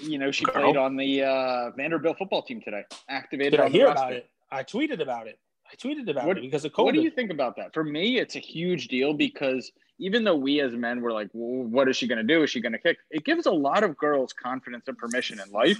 You 0.00 0.18
know, 0.18 0.30
she 0.30 0.44
Girl? 0.44 0.54
played 0.54 0.76
on 0.76 0.96
the 0.96 1.22
uh, 1.22 1.70
Vanderbilt 1.76 2.18
football 2.18 2.42
team 2.42 2.60
today. 2.60 2.82
Activated. 3.08 3.52
did 3.52 3.60
I 3.60 3.68
hear 3.68 3.86
about 3.86 4.12
it? 4.12 4.28
I 4.50 4.62
tweeted 4.64 5.00
about 5.00 5.28
it. 5.28 5.38
I 5.70 5.76
tweeted 5.76 6.10
about 6.10 6.26
What- 6.26 6.38
it 6.38 6.42
because 6.42 6.64
of 6.64 6.72
COVID. 6.72 6.84
What 6.84 6.94
do 6.94 7.00
you 7.00 7.10
think 7.10 7.30
about 7.30 7.56
that? 7.56 7.72
For 7.72 7.84
me, 7.84 8.18
it's 8.18 8.36
a 8.36 8.40
huge 8.40 8.88
deal 8.88 9.14
because 9.14 9.70
even 9.98 10.24
though 10.24 10.34
we 10.36 10.60
as 10.60 10.72
men 10.74 11.00
were 11.00 11.12
like, 11.12 11.28
well, 11.32 11.66
"What 11.68 11.88
is 11.88 11.96
she 11.96 12.08
going 12.08 12.18
to 12.18 12.24
do? 12.34 12.42
Is 12.42 12.50
she 12.50 12.60
going 12.60 12.72
to 12.72 12.78
kick?" 12.78 12.98
It 13.10 13.24
gives 13.24 13.46
a 13.46 13.52
lot 13.52 13.84
of 13.84 13.96
girls 13.96 14.32
confidence 14.32 14.88
and 14.88 14.98
permission 14.98 15.40
in 15.40 15.50
life 15.52 15.78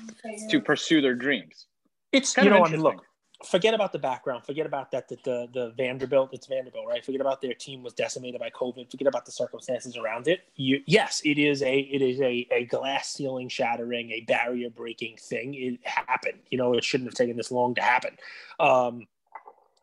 to 0.51 0.61
pursue 0.61 1.01
their 1.01 1.15
dreams. 1.15 1.67
it's 2.13 2.33
Kind 2.33 2.47
you 2.49 2.55
of 2.55 2.61
know, 2.61 2.67
I 2.67 2.71
mean, 2.71 2.81
look, 2.83 3.05
forget 3.45 3.75
about 3.75 3.93
the 3.93 3.99
background. 3.99 4.45
Forget 4.45 4.67
about 4.67 4.91
that. 4.93 5.09
That 5.09 5.23
the 5.25 5.49
the 5.53 5.73
Vanderbilt, 5.77 6.31
it's 6.33 6.47
Vanderbilt, 6.47 6.87
right? 6.89 7.05
Forget 7.05 7.21
about 7.21 7.41
their 7.41 7.55
team 7.55 7.83
was 7.83 7.93
decimated 7.93 8.41
by 8.41 8.51
COVID. 8.51 8.91
Forget 8.91 9.09
about 9.09 9.25
the 9.25 9.33
circumstances 9.33 9.97
around 9.97 10.29
it. 10.29 10.41
You, 10.57 10.81
yes, 10.87 11.23
it 11.25 11.39
is 11.39 11.63
a 11.63 11.79
it 11.81 12.03
is 12.03 12.21
a 12.21 12.47
a 12.51 12.65
glass 12.67 13.13
ceiling 13.13 13.49
shattering, 13.49 14.11
a 14.11 14.21
barrier 14.23 14.71
breaking 14.71 15.17
thing. 15.17 15.55
It 15.55 15.81
happened. 15.85 16.39
You 16.51 16.59
know, 16.59 16.75
it 16.75 16.85
shouldn't 16.85 17.09
have 17.11 17.15
taken 17.15 17.37
this 17.37 17.51
long 17.51 17.75
to 17.75 17.83
happen. 17.83 18.17
Um, 18.61 19.07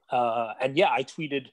uh, 0.09 0.53
and 0.59 0.77
yeah, 0.77 0.91
I 0.91 1.03
tweeted 1.03 1.47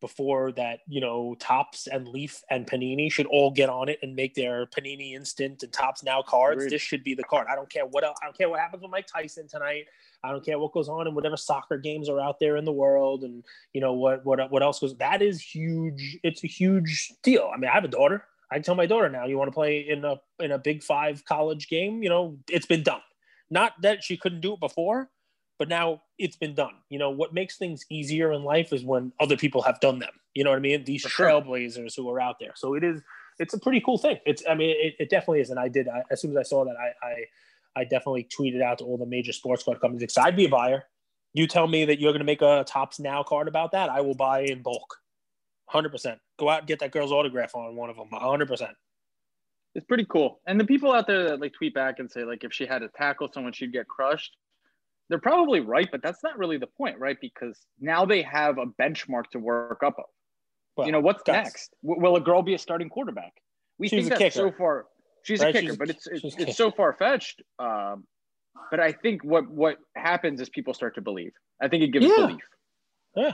before 0.00 0.52
that 0.52 0.80
you 0.86 1.00
know 1.00 1.34
Topps 1.38 1.86
and 1.86 2.08
leaf 2.08 2.42
and 2.50 2.66
panini 2.66 3.10
should 3.10 3.26
all 3.26 3.50
get 3.50 3.68
on 3.68 3.88
it 3.88 3.98
and 4.02 4.14
make 4.14 4.34
their 4.34 4.66
panini 4.66 5.14
instant 5.14 5.62
and 5.62 5.72
Topps 5.72 6.02
now 6.04 6.22
cards 6.22 6.58
Agreed. 6.58 6.72
this 6.72 6.82
should 6.82 7.02
be 7.02 7.14
the 7.14 7.24
card 7.24 7.46
i 7.50 7.54
don't 7.54 7.68
care 7.68 7.84
what 7.84 8.04
else, 8.04 8.16
i 8.22 8.26
don't 8.26 8.36
care 8.36 8.48
what 8.48 8.60
happens 8.60 8.82
with 8.82 8.90
mike 8.90 9.06
tyson 9.06 9.48
tonight 9.48 9.86
i 10.24 10.30
don't 10.30 10.44
care 10.44 10.58
what 10.58 10.72
goes 10.72 10.88
on 10.88 11.06
in 11.06 11.14
whatever 11.14 11.36
soccer 11.36 11.78
games 11.78 12.08
are 12.08 12.20
out 12.20 12.38
there 12.38 12.56
in 12.56 12.64
the 12.64 12.72
world 12.72 13.24
and 13.24 13.44
you 13.72 13.80
know 13.80 13.92
what 13.92 14.24
what 14.24 14.50
what 14.50 14.62
else 14.62 14.80
goes 14.80 14.96
that 14.96 15.22
is 15.22 15.40
huge 15.40 16.18
it's 16.22 16.44
a 16.44 16.48
huge 16.48 17.12
deal 17.22 17.50
i 17.54 17.56
mean 17.56 17.70
i 17.70 17.74
have 17.74 17.84
a 17.84 17.88
daughter 17.88 18.24
i 18.50 18.58
tell 18.58 18.74
my 18.74 18.86
daughter 18.86 19.08
now 19.08 19.26
you 19.26 19.38
want 19.38 19.48
to 19.48 19.54
play 19.54 19.80
in 19.80 20.04
a 20.04 20.16
in 20.40 20.52
a 20.52 20.58
big 20.58 20.82
five 20.82 21.24
college 21.24 21.68
game 21.68 22.02
you 22.02 22.08
know 22.08 22.36
it's 22.48 22.66
been 22.66 22.82
done 22.82 23.00
not 23.50 23.72
that 23.82 24.02
she 24.02 24.16
couldn't 24.16 24.40
do 24.40 24.54
it 24.54 24.60
before 24.60 25.10
but 25.58 25.68
now 25.68 26.02
it's 26.18 26.36
been 26.36 26.54
done. 26.54 26.74
You 26.88 26.98
know, 26.98 27.10
what 27.10 27.34
makes 27.34 27.58
things 27.58 27.84
easier 27.90 28.32
in 28.32 28.44
life 28.44 28.72
is 28.72 28.84
when 28.84 29.12
other 29.20 29.36
people 29.36 29.60
have 29.62 29.80
done 29.80 29.98
them. 29.98 30.12
You 30.34 30.44
know 30.44 30.50
what 30.50 30.56
I 30.56 30.60
mean? 30.60 30.84
These 30.84 31.02
For 31.02 31.08
sure. 31.08 31.26
trailblazers 31.26 31.96
who 31.96 32.08
are 32.10 32.20
out 32.20 32.36
there. 32.38 32.52
So 32.54 32.74
it 32.74 32.84
is, 32.84 33.02
it's 33.38 33.54
a 33.54 33.58
pretty 33.58 33.80
cool 33.80 33.98
thing. 33.98 34.18
It's, 34.24 34.42
I 34.48 34.54
mean, 34.54 34.70
it, 34.70 34.94
it 35.00 35.10
definitely 35.10 35.40
is. 35.40 35.50
And 35.50 35.58
I 35.58 35.68
did, 35.68 35.88
I, 35.88 36.04
as 36.10 36.20
soon 36.20 36.30
as 36.30 36.36
I 36.36 36.42
saw 36.44 36.64
that, 36.64 36.76
I, 36.76 37.06
I, 37.06 37.24
I 37.76 37.84
definitely 37.84 38.28
tweeted 38.36 38.62
out 38.62 38.78
to 38.78 38.84
all 38.84 38.98
the 38.98 39.06
major 39.06 39.32
sports 39.32 39.62
card 39.62 39.80
companies, 39.80 40.02
because 40.02 40.18
I'd 40.18 40.36
be 40.36 40.46
a 40.46 40.48
buyer. 40.48 40.84
You 41.34 41.46
tell 41.46 41.68
me 41.68 41.84
that 41.84 42.00
you're 42.00 42.12
going 42.12 42.20
to 42.20 42.24
make 42.24 42.42
a 42.42 42.64
Topps 42.66 42.98
now 42.98 43.22
card 43.22 43.48
about 43.48 43.72
that. 43.72 43.90
I 43.90 44.00
will 44.00 44.14
buy 44.14 44.40
in 44.40 44.62
bulk. 44.62 44.96
100%. 45.72 46.16
Go 46.38 46.48
out 46.48 46.60
and 46.60 46.68
get 46.68 46.78
that 46.80 46.90
girl's 46.90 47.12
autograph 47.12 47.54
on 47.54 47.76
one 47.76 47.90
of 47.90 47.96
them. 47.96 48.08
100%. 48.12 48.70
It's 49.74 49.86
pretty 49.86 50.06
cool. 50.06 50.40
And 50.46 50.58
the 50.58 50.64
people 50.64 50.92
out 50.92 51.06
there 51.06 51.24
that 51.28 51.40
like 51.40 51.52
tweet 51.52 51.74
back 51.74 51.98
and 51.98 52.10
say 52.10 52.24
like, 52.24 52.42
if 52.42 52.52
she 52.52 52.66
had 52.66 52.80
to 52.80 52.88
tackle 52.88 53.28
someone, 53.32 53.52
she'd 53.52 53.72
get 53.72 53.86
crushed. 53.86 54.36
They're 55.08 55.18
probably 55.18 55.60
right, 55.60 55.88
but 55.90 56.02
that's 56.02 56.22
not 56.22 56.36
really 56.36 56.58
the 56.58 56.66
point, 56.66 56.98
right? 56.98 57.16
Because 57.20 57.58
now 57.80 58.04
they 58.04 58.22
have 58.22 58.58
a 58.58 58.66
benchmark 58.66 59.24
to 59.32 59.38
work 59.38 59.82
up 59.84 59.98
of. 59.98 60.04
Well, 60.76 60.86
you 60.86 60.92
know 60.92 61.00
what's 61.00 61.22
guys, 61.22 61.44
next? 61.44 61.74
W- 61.82 62.00
will 62.00 62.16
a 62.16 62.20
girl 62.20 62.42
be 62.42 62.54
a 62.54 62.58
starting 62.58 62.88
quarterback? 62.88 63.32
We 63.78 63.88
She's 63.88 64.08
think 64.08 64.20
a 64.20 64.24
that's 64.24 64.34
so 64.34 64.52
far. 64.52 64.86
She's 65.28 65.40
Right, 65.40 65.50
a 65.50 65.52
kicker, 65.52 65.72
she's 65.72 65.76
but 65.76 65.90
it's 65.90 66.06
it's, 66.06 66.36
it's 66.38 66.56
so 66.56 66.70
far 66.70 66.94
fetched. 66.94 67.42
Um, 67.58 68.06
but 68.70 68.80
I 68.80 68.92
think 68.92 69.22
what 69.22 69.46
what 69.50 69.76
happens 69.94 70.40
is 70.40 70.48
people 70.48 70.72
start 70.72 70.94
to 70.94 71.02
believe. 71.02 71.32
I 71.60 71.68
think 71.68 71.82
it 71.82 71.88
gives 71.88 72.06
Yeah. 72.06 72.16
belief. 72.16 72.40
Yeah. 73.14 73.32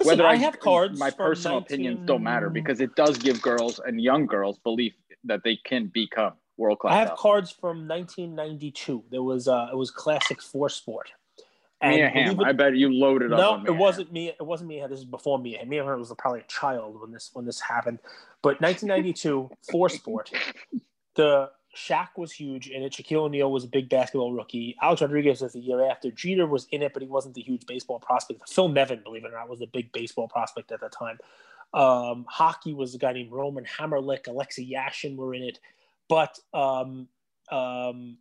Listen, 0.00 0.06
Whether 0.18 0.26
I 0.26 0.34
have 0.34 0.58
cards. 0.58 0.98
my 0.98 1.10
personal 1.10 1.60
19 1.60 1.62
opinions 1.76 2.06
don't 2.08 2.24
matter 2.24 2.50
because 2.50 2.80
it 2.80 2.96
does 2.96 3.16
give 3.16 3.40
girls 3.40 3.78
and 3.78 4.00
young 4.00 4.26
girls 4.26 4.58
belief 4.58 4.94
that 5.22 5.44
they 5.44 5.54
can 5.64 5.86
become 5.86 6.32
world 6.56 6.80
class. 6.80 6.94
I 6.94 6.98
have 6.98 7.16
cards 7.16 7.52
from 7.52 7.86
1992. 7.86 9.04
There 9.10 9.22
was 9.22 9.46
uh, 9.46 9.68
it 9.70 9.76
was 9.76 9.92
classic 9.92 10.42
four 10.42 10.68
sport. 10.68 11.12
Mia 11.82 12.10
believe 12.10 12.26
Hamm. 12.26 12.40
it- 12.40 12.46
I 12.46 12.52
bet 12.52 12.74
you 12.76 12.90
loaded 12.92 13.32
up. 13.32 13.38
no, 13.38 13.58
Mia 13.58 13.70
it 13.72 13.76
wasn't 13.76 14.12
me. 14.12 14.28
It 14.30 14.42
wasn't 14.44 14.68
me. 14.68 14.84
This 14.88 14.98
is 14.98 15.04
before 15.04 15.38
me. 15.38 15.56
Mia 15.64 15.84
Hamm 15.84 15.98
was 16.00 16.12
probably 16.18 16.40
a 16.40 16.44
child 16.44 17.00
when 17.00 17.12
this 17.12 17.30
when 17.32 17.44
this 17.46 17.60
happened. 17.60 18.00
But 18.42 18.60
1992, 18.60 19.48
four 19.70 19.88
sport. 19.88 20.32
The 21.14 21.50
Shaq 21.76 22.08
was 22.16 22.32
huge 22.32 22.68
it. 22.68 22.92
Shaquille 22.92 23.22
O'Neal 23.22 23.50
was 23.50 23.64
a 23.64 23.68
big 23.68 23.88
basketball 23.88 24.32
rookie. 24.32 24.76
Alex 24.82 25.02
Rodriguez 25.02 25.40
was 25.40 25.52
the 25.52 25.60
year 25.60 25.88
after. 25.88 26.10
Jeter 26.10 26.46
was 26.46 26.66
in 26.72 26.82
it, 26.82 26.92
but 26.92 27.02
he 27.02 27.08
wasn't 27.08 27.34
the 27.34 27.42
huge 27.42 27.66
baseball 27.66 28.00
prospect. 28.00 28.48
Phil 28.48 28.68
Nevin, 28.68 29.02
believe 29.02 29.24
it 29.24 29.28
or 29.28 29.36
not, 29.36 29.48
was 29.48 29.60
the 29.60 29.66
big 29.66 29.92
baseball 29.92 30.28
prospect 30.28 30.72
at 30.72 30.80
the 30.80 30.88
time. 30.88 31.18
Um, 31.72 32.26
hockey 32.28 32.74
was 32.74 32.94
a 32.94 32.98
guy 32.98 33.12
named 33.12 33.30
Roman 33.30 33.64
Hamrlik. 33.64 34.26
Alexei 34.26 34.68
Yashin 34.68 35.16
were 35.16 35.34
in 35.34 35.42
it, 35.42 35.60
but 36.08 36.36
um, 36.52 37.06
um, 37.52 38.18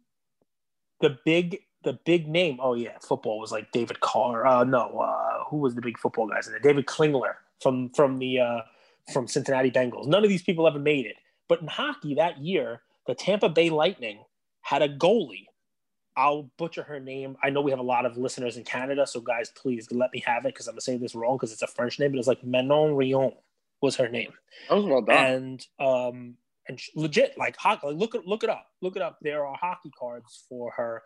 the 1.02 1.18
big 1.26 1.60
the 1.84 1.94
big 2.06 2.28
name. 2.28 2.60
Oh 2.62 2.76
yeah, 2.76 2.98
football 3.02 3.40
was 3.40 3.52
like 3.52 3.72
David 3.72 4.00
Carr. 4.02 4.46
Uh, 4.46 4.64
no, 4.64 5.00
uh, 5.00 5.46
who 5.50 5.58
was 5.58 5.74
the 5.74 5.82
big 5.82 5.98
football 5.98 6.28
guys 6.28 6.48
in 6.48 6.54
it? 6.54 6.62
David 6.62 6.86
Klingler 6.86 7.34
from 7.60 7.90
from 7.90 8.20
the 8.20 8.40
uh, 8.40 8.60
from 9.12 9.28
Cincinnati 9.28 9.72
Bengals. 9.72 10.06
None 10.06 10.24
of 10.24 10.30
these 10.30 10.44
people 10.44 10.68
ever 10.68 10.80
made 10.80 11.08
it. 11.08 11.16
But 11.50 11.62
in 11.62 11.68
hockey 11.68 12.14
that 12.16 12.38
year, 12.38 12.84
the 13.08 13.16
Tampa 13.16 13.50
Bay 13.50 13.70
Lightning 13.70 14.24
had 14.62 14.82
a 14.82 14.88
goalie. 14.88 15.48
I'll 16.16 16.50
butcher 16.58 16.84
her 16.84 17.00
name. 17.00 17.36
I 17.44 17.50
know 17.50 17.62
we 17.62 17.72
have 17.72 17.80
a 17.80 17.84
lot 17.84 18.06
of 18.06 18.18
listeners 18.18 18.56
in 18.56 18.64
Canada, 18.64 19.06
so 19.08 19.20
guys, 19.20 19.52
please 19.56 19.88
let 19.92 20.14
me 20.14 20.24
have 20.26 20.46
it 20.46 20.54
because 20.54 20.68
I'm 20.68 20.74
gonna 20.74 20.82
say 20.82 20.98
this 20.98 21.16
wrong 21.16 21.36
because 21.36 21.52
it's 21.52 21.62
a 21.62 21.68
French 21.68 22.00
name, 22.00 22.12
but 22.12 22.20
it's 22.20 22.28
like 22.28 22.44
Manon 22.44 22.94
Rhéaume 22.94 23.36
was 23.82 23.96
her 23.96 24.10
name. 24.10 24.34
That 24.70 24.76
was 24.76 24.86
well 24.86 25.02
done. 25.02 25.18
And 25.18 25.68
um, 25.80 26.38
and 26.68 26.80
legit 26.96 27.38
like 27.38 27.58
hockey. 27.58 27.88
Like, 27.88 27.98
look 27.98 28.16
it 28.16 28.28
look 28.28 28.44
it 28.44 28.50
up. 28.50 28.68
Look 28.82 28.96
it 28.96 29.02
up. 29.02 29.18
There 29.22 29.46
are 29.46 29.58
hockey 29.60 29.92
cards 29.98 30.44
for 30.48 30.72
her. 30.72 31.04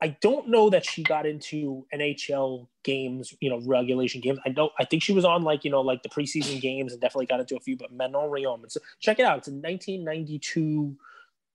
I 0.00 0.08
don't 0.20 0.48
know 0.48 0.68
that 0.70 0.84
she 0.84 1.02
got 1.02 1.24
into 1.24 1.86
NHL 1.94 2.66
games, 2.84 3.34
you 3.40 3.48
know, 3.48 3.60
regulation 3.64 4.20
games. 4.20 4.38
I 4.44 4.50
don't. 4.50 4.72
I 4.78 4.84
think 4.84 5.02
she 5.02 5.12
was 5.12 5.24
on 5.24 5.42
like 5.42 5.64
you 5.64 5.70
know 5.70 5.80
like 5.80 6.02
the 6.02 6.08
preseason 6.10 6.60
games 6.60 6.92
and 6.92 7.00
definitely 7.00 7.26
got 7.26 7.40
into 7.40 7.56
a 7.56 7.60
few. 7.60 7.76
But 7.76 7.92
Manon 7.92 8.30
Rhéaume. 8.30 8.70
So 8.70 8.80
check 9.00 9.18
it 9.18 9.24
out. 9.24 9.38
It's 9.38 9.48
a 9.48 9.52
1992 9.52 10.96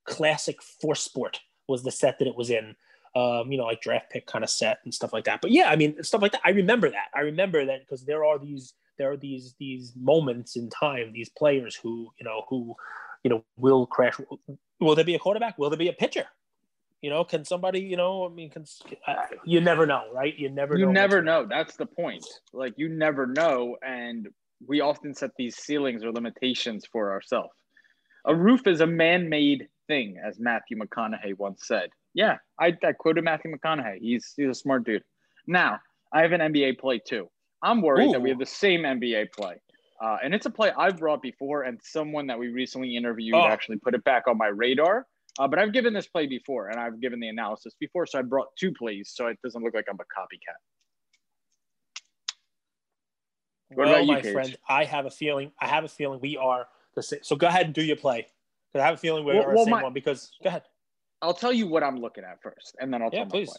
classic 0.05 0.61
Four 0.61 0.95
Sport 0.95 1.39
was 1.67 1.83
the 1.83 1.91
set 1.91 2.17
that 2.19 2.27
it 2.27 2.35
was 2.35 2.49
in. 2.49 2.75
Um, 3.13 3.51
you 3.51 3.57
know, 3.57 3.65
like 3.65 3.81
draft 3.81 4.09
pick 4.09 4.25
kind 4.25 4.43
of 4.43 4.49
set 4.49 4.79
and 4.85 4.93
stuff 4.93 5.11
like 5.11 5.25
that. 5.25 5.41
But 5.41 5.51
yeah, 5.51 5.69
I 5.69 5.75
mean, 5.75 6.01
stuff 6.01 6.21
like 6.21 6.31
that. 6.31 6.41
I 6.45 6.51
remember 6.51 6.89
that. 6.89 7.09
I 7.13 7.21
remember 7.21 7.65
that 7.65 7.81
because 7.81 8.05
there 8.05 8.25
are 8.25 8.39
these 8.39 8.73
there 8.97 9.11
are 9.11 9.17
these 9.17 9.53
these 9.59 9.93
moments 9.95 10.55
in 10.55 10.69
time, 10.69 11.11
these 11.13 11.29
players 11.29 11.75
who 11.75 12.11
you 12.19 12.23
know 12.23 12.45
who 12.49 12.73
you 13.23 13.29
know 13.29 13.43
will 13.57 13.85
crash. 13.85 14.13
Will 14.79 14.95
there 14.95 15.05
be 15.05 15.15
a 15.15 15.19
quarterback? 15.19 15.59
Will 15.59 15.69
there 15.69 15.77
be 15.77 15.89
a 15.89 15.93
pitcher? 15.93 16.25
You 17.01 17.09
know, 17.09 17.23
can 17.23 17.43
somebody, 17.43 17.79
you 17.79 17.97
know, 17.97 18.25
I 18.25 18.29
mean, 18.29 18.51
can, 18.51 18.63
uh, 19.07 19.15
you 19.43 19.59
never 19.59 19.87
know, 19.87 20.03
right? 20.13 20.37
You 20.37 20.49
never 20.49 20.77
you 20.77 20.85
know. 20.85 20.91
never 20.91 21.21
know. 21.21 21.47
That's 21.49 21.75
the 21.75 21.87
point. 21.87 22.23
Like 22.53 22.73
you 22.77 22.89
never 22.89 23.25
know, 23.25 23.77
and 23.85 24.27
we 24.67 24.81
often 24.81 25.15
set 25.15 25.31
these 25.35 25.55
ceilings 25.55 26.03
or 26.03 26.11
limitations 26.11 26.85
for 26.91 27.11
ourselves. 27.11 27.55
A 28.25 28.35
roof 28.35 28.67
is 28.67 28.81
a 28.81 28.85
man-made 28.87 29.67
thing, 29.87 30.17
as 30.23 30.39
Matthew 30.39 30.77
McConaughey 30.77 31.35
once 31.39 31.65
said. 31.67 31.89
Yeah, 32.13 32.37
I, 32.59 32.77
I 32.83 32.91
quoted 32.91 33.23
Matthew 33.23 33.51
McConaughey. 33.51 33.97
He's 33.99 34.33
he's 34.37 34.49
a 34.49 34.53
smart 34.53 34.83
dude. 34.83 35.03
Now 35.47 35.79
I 36.13 36.21
have 36.21 36.33
an 36.33 36.41
NBA 36.41 36.77
play 36.79 36.99
too. 36.99 37.29
I'm 37.63 37.81
worried 37.81 38.09
Ooh. 38.09 38.11
that 38.11 38.21
we 38.21 38.29
have 38.29 38.39
the 38.39 38.45
same 38.45 38.81
NBA 38.81 39.31
play. 39.31 39.55
Uh, 40.03 40.17
and 40.23 40.33
it's 40.33 40.45
a 40.47 40.49
play 40.49 40.71
I've 40.77 40.97
brought 40.97 41.21
before, 41.21 41.63
and 41.63 41.79
someone 41.83 42.27
that 42.27 42.37
we 42.37 42.49
recently 42.49 42.95
interviewed 42.95 43.35
Oh. 43.35 43.45
actually 43.47 43.77
put 43.77 43.93
it 43.95 44.03
back 44.03 44.27
on 44.27 44.37
my 44.37 44.47
radar. 44.47 45.07
Uh, 45.39 45.47
but 45.47 45.59
I've 45.59 45.71
given 45.73 45.93
this 45.93 46.07
play 46.07 46.27
before, 46.27 46.67
and 46.69 46.79
I've 46.79 46.99
given 46.99 47.19
the 47.19 47.29
analysis 47.29 47.73
before, 47.79 48.05
so 48.05 48.19
I 48.19 48.21
brought 48.21 48.47
two 48.57 48.71
plays, 48.73 49.11
so 49.13 49.27
it 49.27 49.39
doesn't 49.43 49.63
look 49.63 49.73
like 49.73 49.85
I'm 49.89 49.95
a 49.95 50.03
copycat. 50.03 50.59
What 53.75 53.87
well, 53.87 54.01
you, 54.01 54.07
my 54.07 54.21
Cage? 54.21 54.33
friend, 54.33 54.57
I 54.67 54.83
have 54.83 55.05
a 55.05 55.09
feeling. 55.09 55.51
I 55.61 55.67
have 55.67 55.85
a 55.85 55.87
feeling 55.87 56.19
we 56.21 56.35
are 56.35 56.67
the 56.95 57.01
same. 57.01 57.19
So 57.23 57.37
go 57.37 57.47
ahead 57.47 57.65
and 57.67 57.73
do 57.73 57.81
your 57.81 57.95
play. 57.95 58.23
'Cause 58.73 58.81
I 58.81 58.85
have 58.85 58.95
a 58.95 58.97
feeling 58.97 59.23
we're 59.23 59.35
Well- 59.35 59.49
the 59.49 59.55
well, 59.55 59.65
same 59.65 59.71
my- 59.71 59.83
one. 59.83 59.93
Because 59.93 60.31
go 60.43 60.49
ahead. 60.49 60.63
I'll 61.21 61.33
tell 61.33 61.53
you 61.53 61.67
what 61.67 61.83
I'm 61.83 61.97
looking 61.97 62.23
at 62.25 62.41
first, 62.41 62.75
and 62.79 62.93
then 62.93 63.01
I'll 63.01 63.09
Yeah, 63.13 63.19
tell 63.19 63.29
please. 63.31 63.57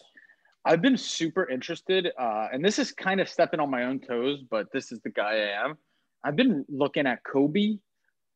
I've 0.65 0.81
been 0.81 0.97
super 0.97 1.49
interested, 1.49 2.11
uh, 2.17 2.49
and 2.51 2.63
this 2.63 2.77
is 2.77 2.91
kind 2.91 3.19
of 3.21 3.27
stepping 3.27 3.59
on 3.59 3.69
my 3.69 3.83
own 3.85 3.99
toes, 3.99 4.43
but 4.43 4.71
this 4.71 4.91
is 4.91 5.01
the 5.01 5.09
guy 5.09 5.33
I 5.37 5.65
am. 5.65 5.77
I've 6.23 6.35
been 6.35 6.65
looking 6.69 7.05
at 7.07 7.23
Kobe 7.23 7.79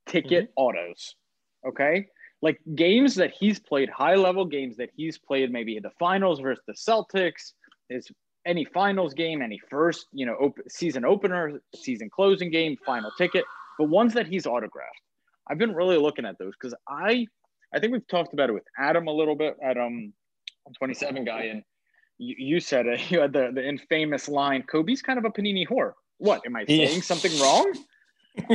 ticket 0.07 0.45
Mm-hmm. 0.45 0.53
autos. 0.57 1.15
Okay, 1.65 2.09
like 2.41 2.59
games 2.75 3.15
that 3.15 3.31
he's 3.37 3.59
played, 3.59 3.89
high 3.89 4.15
level 4.15 4.45
games 4.45 4.77
that 4.77 4.89
he's 4.95 5.17
played, 5.17 5.51
maybe 5.51 5.79
the 5.79 5.89
finals 5.97 6.39
versus 6.39 6.63
the 6.67 6.73
Celtics, 6.73 7.53
is 7.89 8.07
any 8.45 8.63
finals 8.65 9.13
game, 9.13 9.41
any 9.41 9.59
first, 9.69 10.07
you 10.13 10.25
know, 10.25 10.33
op- 10.35 10.59
season 10.69 11.03
opener, 11.03 11.59
season 11.75 12.09
closing 12.09 12.51
game, 12.51 12.77
final 12.85 13.11
ticket, 13.17 13.43
but 13.79 13.89
ones 13.89 14.13
that 14.13 14.27
he's 14.27 14.45
autographed. 14.45 15.01
I've 15.49 15.57
been 15.57 15.73
really 15.73 15.97
looking 15.97 16.25
at 16.25 16.37
those 16.37 16.53
because 16.59 16.75
I, 16.87 17.25
I 17.73 17.79
think 17.79 17.91
we've 17.93 18.07
talked 18.07 18.33
about 18.33 18.49
it 18.49 18.53
with 18.53 18.63
Adam 18.77 19.07
a 19.07 19.11
little 19.11 19.35
bit, 19.35 19.55
Adam, 19.63 20.13
um, 20.67 20.73
27 20.77 21.23
guy, 21.25 21.43
and 21.45 21.63
you, 22.17 22.35
you 22.37 22.59
said 22.59 22.85
it. 22.85 22.99
You 23.11 23.21
had 23.21 23.33
the, 23.33 23.51
the 23.53 23.67
infamous 23.67 24.27
line, 24.29 24.63
Kobe's 24.63 25.01
kind 25.01 25.17
of 25.17 25.25
a 25.25 25.29
panini 25.29 25.67
whore. 25.67 25.93
What 26.19 26.41
am 26.45 26.55
I 26.55 26.65
Yeah. 26.67 26.87
saying? 26.87 27.01
Something 27.01 27.37
wrong? 27.39 27.73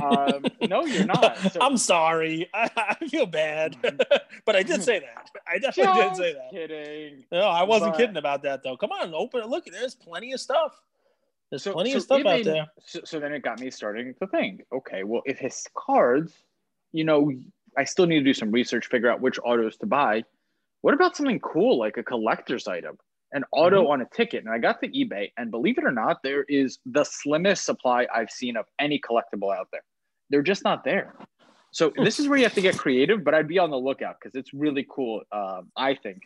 Um, 0.03 0.45
no, 0.69 0.85
you're 0.85 1.05
not. 1.07 1.39
So, 1.53 1.61
I'm 1.61 1.77
sorry. 1.77 2.49
I, 2.55 2.71
I 3.01 3.07
feel 3.09 3.27
bad, 3.27 3.77
but 4.45 4.57
I 4.57 4.63
did 4.63 4.83
say 4.83 5.01
that. 5.01 5.31
I 5.47 5.59
definitely 5.59 6.03
did 6.03 6.17
say 6.17 6.33
that. 6.35 6.51
kidding. 6.51 7.25
No, 7.33 7.43
I 7.43 7.63
wasn't 7.63 7.93
But- 7.93 7.99
kidding 7.99 8.17
about 8.17 8.43
that 8.45 8.63
though. 8.63 8.77
Come 8.77 8.91
on, 8.93 9.15
open 9.15 9.41
it. 9.43 9.49
Look, 9.49 9.67
there's 9.67 9.95
plenty 9.95 10.33
of 10.33 10.41
stuff. 10.41 10.81
There's 11.51 11.63
So, 11.65 11.73
plenty 11.73 11.91
so 11.93 11.99
of 11.99 12.03
stuff 12.05 12.25
out 12.27 12.45
there. 12.45 12.67
So, 12.87 13.01
so 13.05 13.21
then 13.21 13.33
it 13.33 13.43
got 13.43 13.61
me 13.61 13.71
starting 13.71 14.15
to 14.21 14.27
think, 14.27 14.63
okay, 14.73 15.05
well, 15.05 15.23
if 15.27 15.39
his 15.39 15.67
cards, 15.77 16.33
you 16.93 17.05
know, 17.05 17.31
I 17.77 17.85
still 17.85 18.07
need 18.07 18.21
to 18.21 18.25
do 18.25 18.33
some 18.35 18.51
research, 18.51 18.87
figure 18.87 19.11
out 19.11 19.21
which 19.21 19.39
autos 19.45 19.77
to 19.79 19.87
buy. 19.87 20.25
What 20.81 20.95
about 20.95 21.15
something 21.17 21.41
cool 21.41 21.79
like 21.79 21.97
a 21.99 22.03
collector's 22.03 22.67
item, 22.67 22.99
an 23.33 23.45
auto 23.53 23.83
Mm-hmm. 23.83 23.91
on 23.93 24.01
a 24.03 24.07
ticket? 24.15 24.45
And 24.45 24.53
I 24.53 24.59
got 24.59 24.81
to 24.83 24.89
eBay, 24.89 25.33
and 25.37 25.51
believe 25.51 25.79
it 25.79 25.85
or 25.85 25.93
not, 25.93 26.23
there 26.23 26.45
is 26.49 26.79
the 26.87 27.05
slimmest 27.05 27.65
supply 27.65 28.07
I've 28.15 28.31
seen 28.31 28.57
of 28.57 28.67
any 28.79 29.01
collectible 29.01 29.55
out 29.57 29.69
there. 29.73 29.83
They're 30.31 30.43
just 30.43 30.65
not 30.65 30.85
there. 30.85 31.15
So 31.73 31.91
Hmm. 31.91 32.05
this 32.05 32.19
is 32.21 32.29
where 32.29 32.39
you 32.39 32.45
have 32.45 32.55
to 32.55 32.61
get 32.61 32.77
creative, 32.79 33.25
but 33.25 33.35
I'd 33.35 33.49
be 33.49 33.59
on 33.59 33.71
the 33.71 33.79
lookout 33.79 34.17
because 34.21 34.35
it's 34.35 34.53
really 34.53 34.87
cool. 34.91 35.23
Um, 35.33 35.71
I 35.77 35.95
think 35.95 36.23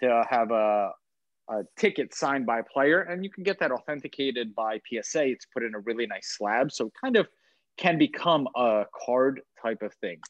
to 0.00 0.24
have 0.28 0.50
a 0.50 0.92
a 1.48 1.64
ticket 1.76 2.14
signed 2.14 2.46
by 2.46 2.60
a 2.60 2.62
player, 2.62 3.00
and 3.00 3.24
you 3.24 3.30
can 3.30 3.42
get 3.42 3.58
that 3.58 3.72
authenticated 3.72 4.54
by 4.54 4.80
PSA. 4.88 5.24
It's 5.30 5.46
put 5.46 5.64
in 5.64 5.74
a 5.74 5.80
really 5.80 6.06
nice 6.06 6.36
slab, 6.38 6.70
so 6.70 6.86
it 6.86 6.92
kind 7.02 7.16
of 7.16 7.26
can 7.76 7.98
become 7.98 8.46
a 8.54 8.84
card 9.04 9.40
type 9.60 9.82
of 9.82 9.92
thing. 9.94 10.20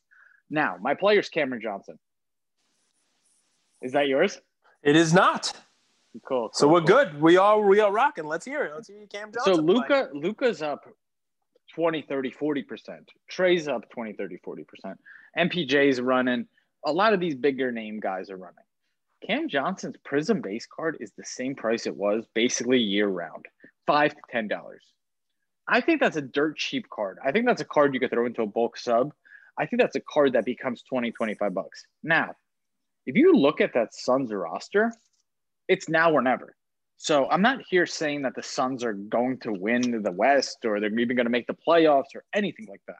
Now, 0.48 0.76
my 0.80 0.94
player's 0.94 1.28
Cameron 1.28 1.60
Johnson. 1.62 1.98
Is 3.82 3.92
that 3.92 4.08
yours? 4.08 4.40
It 4.82 4.96
is 4.96 5.12
not. 5.12 5.52
Cool. 6.26 6.50
So 6.52 6.66
cool, 6.66 6.72
we're 6.74 6.80
cool. 6.80 6.86
good. 6.86 7.20
We 7.20 7.36
are 7.36 7.60
we 7.60 7.80
are 7.80 7.92
rocking. 7.92 8.24
Let's 8.24 8.44
hear 8.44 8.64
it. 8.64 8.72
Let's 8.74 8.88
hear 8.88 8.98
you, 8.98 9.06
Cam 9.06 9.32
Johnson. 9.32 9.54
So 9.54 9.62
play. 9.62 9.74
Luka 9.74 10.08
Luka's 10.12 10.62
up 10.62 10.84
20, 11.74 12.02
30, 12.02 12.32
40%. 12.32 12.64
Trae's 13.28 13.68
up 13.68 13.88
20, 13.90 14.14
30, 14.14 14.38
40%. 14.44 14.64
MPJ's 15.38 16.00
running. 16.00 16.46
A 16.84 16.92
lot 16.92 17.12
of 17.12 17.20
these 17.20 17.34
bigger 17.34 17.70
name 17.70 18.00
guys 18.00 18.30
are 18.30 18.36
running. 18.36 18.64
Cam 19.26 19.48
Johnson's 19.48 19.96
Prism 20.04 20.40
base 20.40 20.66
card 20.66 20.96
is 20.98 21.12
the 21.16 21.24
same 21.24 21.54
price 21.54 21.86
it 21.86 21.94
was 21.94 22.26
basically 22.34 22.78
year 22.78 23.06
round, 23.06 23.46
five 23.86 24.12
to 24.12 24.20
ten 24.30 24.48
dollars. 24.48 24.84
I 25.68 25.80
think 25.80 26.00
that's 26.00 26.16
a 26.16 26.22
dirt 26.22 26.56
cheap 26.56 26.88
card. 26.90 27.18
I 27.24 27.30
think 27.30 27.46
that's 27.46 27.60
a 27.60 27.66
card 27.66 27.94
you 27.94 28.00
could 28.00 28.10
throw 28.10 28.26
into 28.26 28.42
a 28.42 28.46
bulk 28.46 28.76
sub. 28.76 29.12
I 29.58 29.66
think 29.66 29.80
that's 29.80 29.94
a 29.94 30.00
card 30.00 30.32
that 30.32 30.44
becomes 30.44 30.82
20, 30.82 31.12
25 31.12 31.54
bucks. 31.54 31.84
Now, 32.02 32.34
if 33.06 33.14
you 33.14 33.34
look 33.34 33.60
at 33.60 33.74
that 33.74 33.94
Suns 33.94 34.32
roster, 34.32 34.92
it's 35.70 35.88
now 35.88 36.10
or 36.10 36.20
never. 36.20 36.56
So 36.96 37.30
I'm 37.30 37.42
not 37.42 37.60
here 37.70 37.86
saying 37.86 38.22
that 38.22 38.34
the 38.34 38.42
Suns 38.42 38.82
are 38.82 38.92
going 38.92 39.38
to 39.38 39.52
win 39.52 40.02
the 40.02 40.10
West 40.10 40.58
or 40.64 40.80
they're 40.80 40.98
even 40.98 41.16
going 41.16 41.26
to 41.26 41.30
make 41.30 41.46
the 41.46 41.56
playoffs 41.66 42.14
or 42.14 42.24
anything 42.34 42.66
like 42.68 42.82
that. 42.88 42.98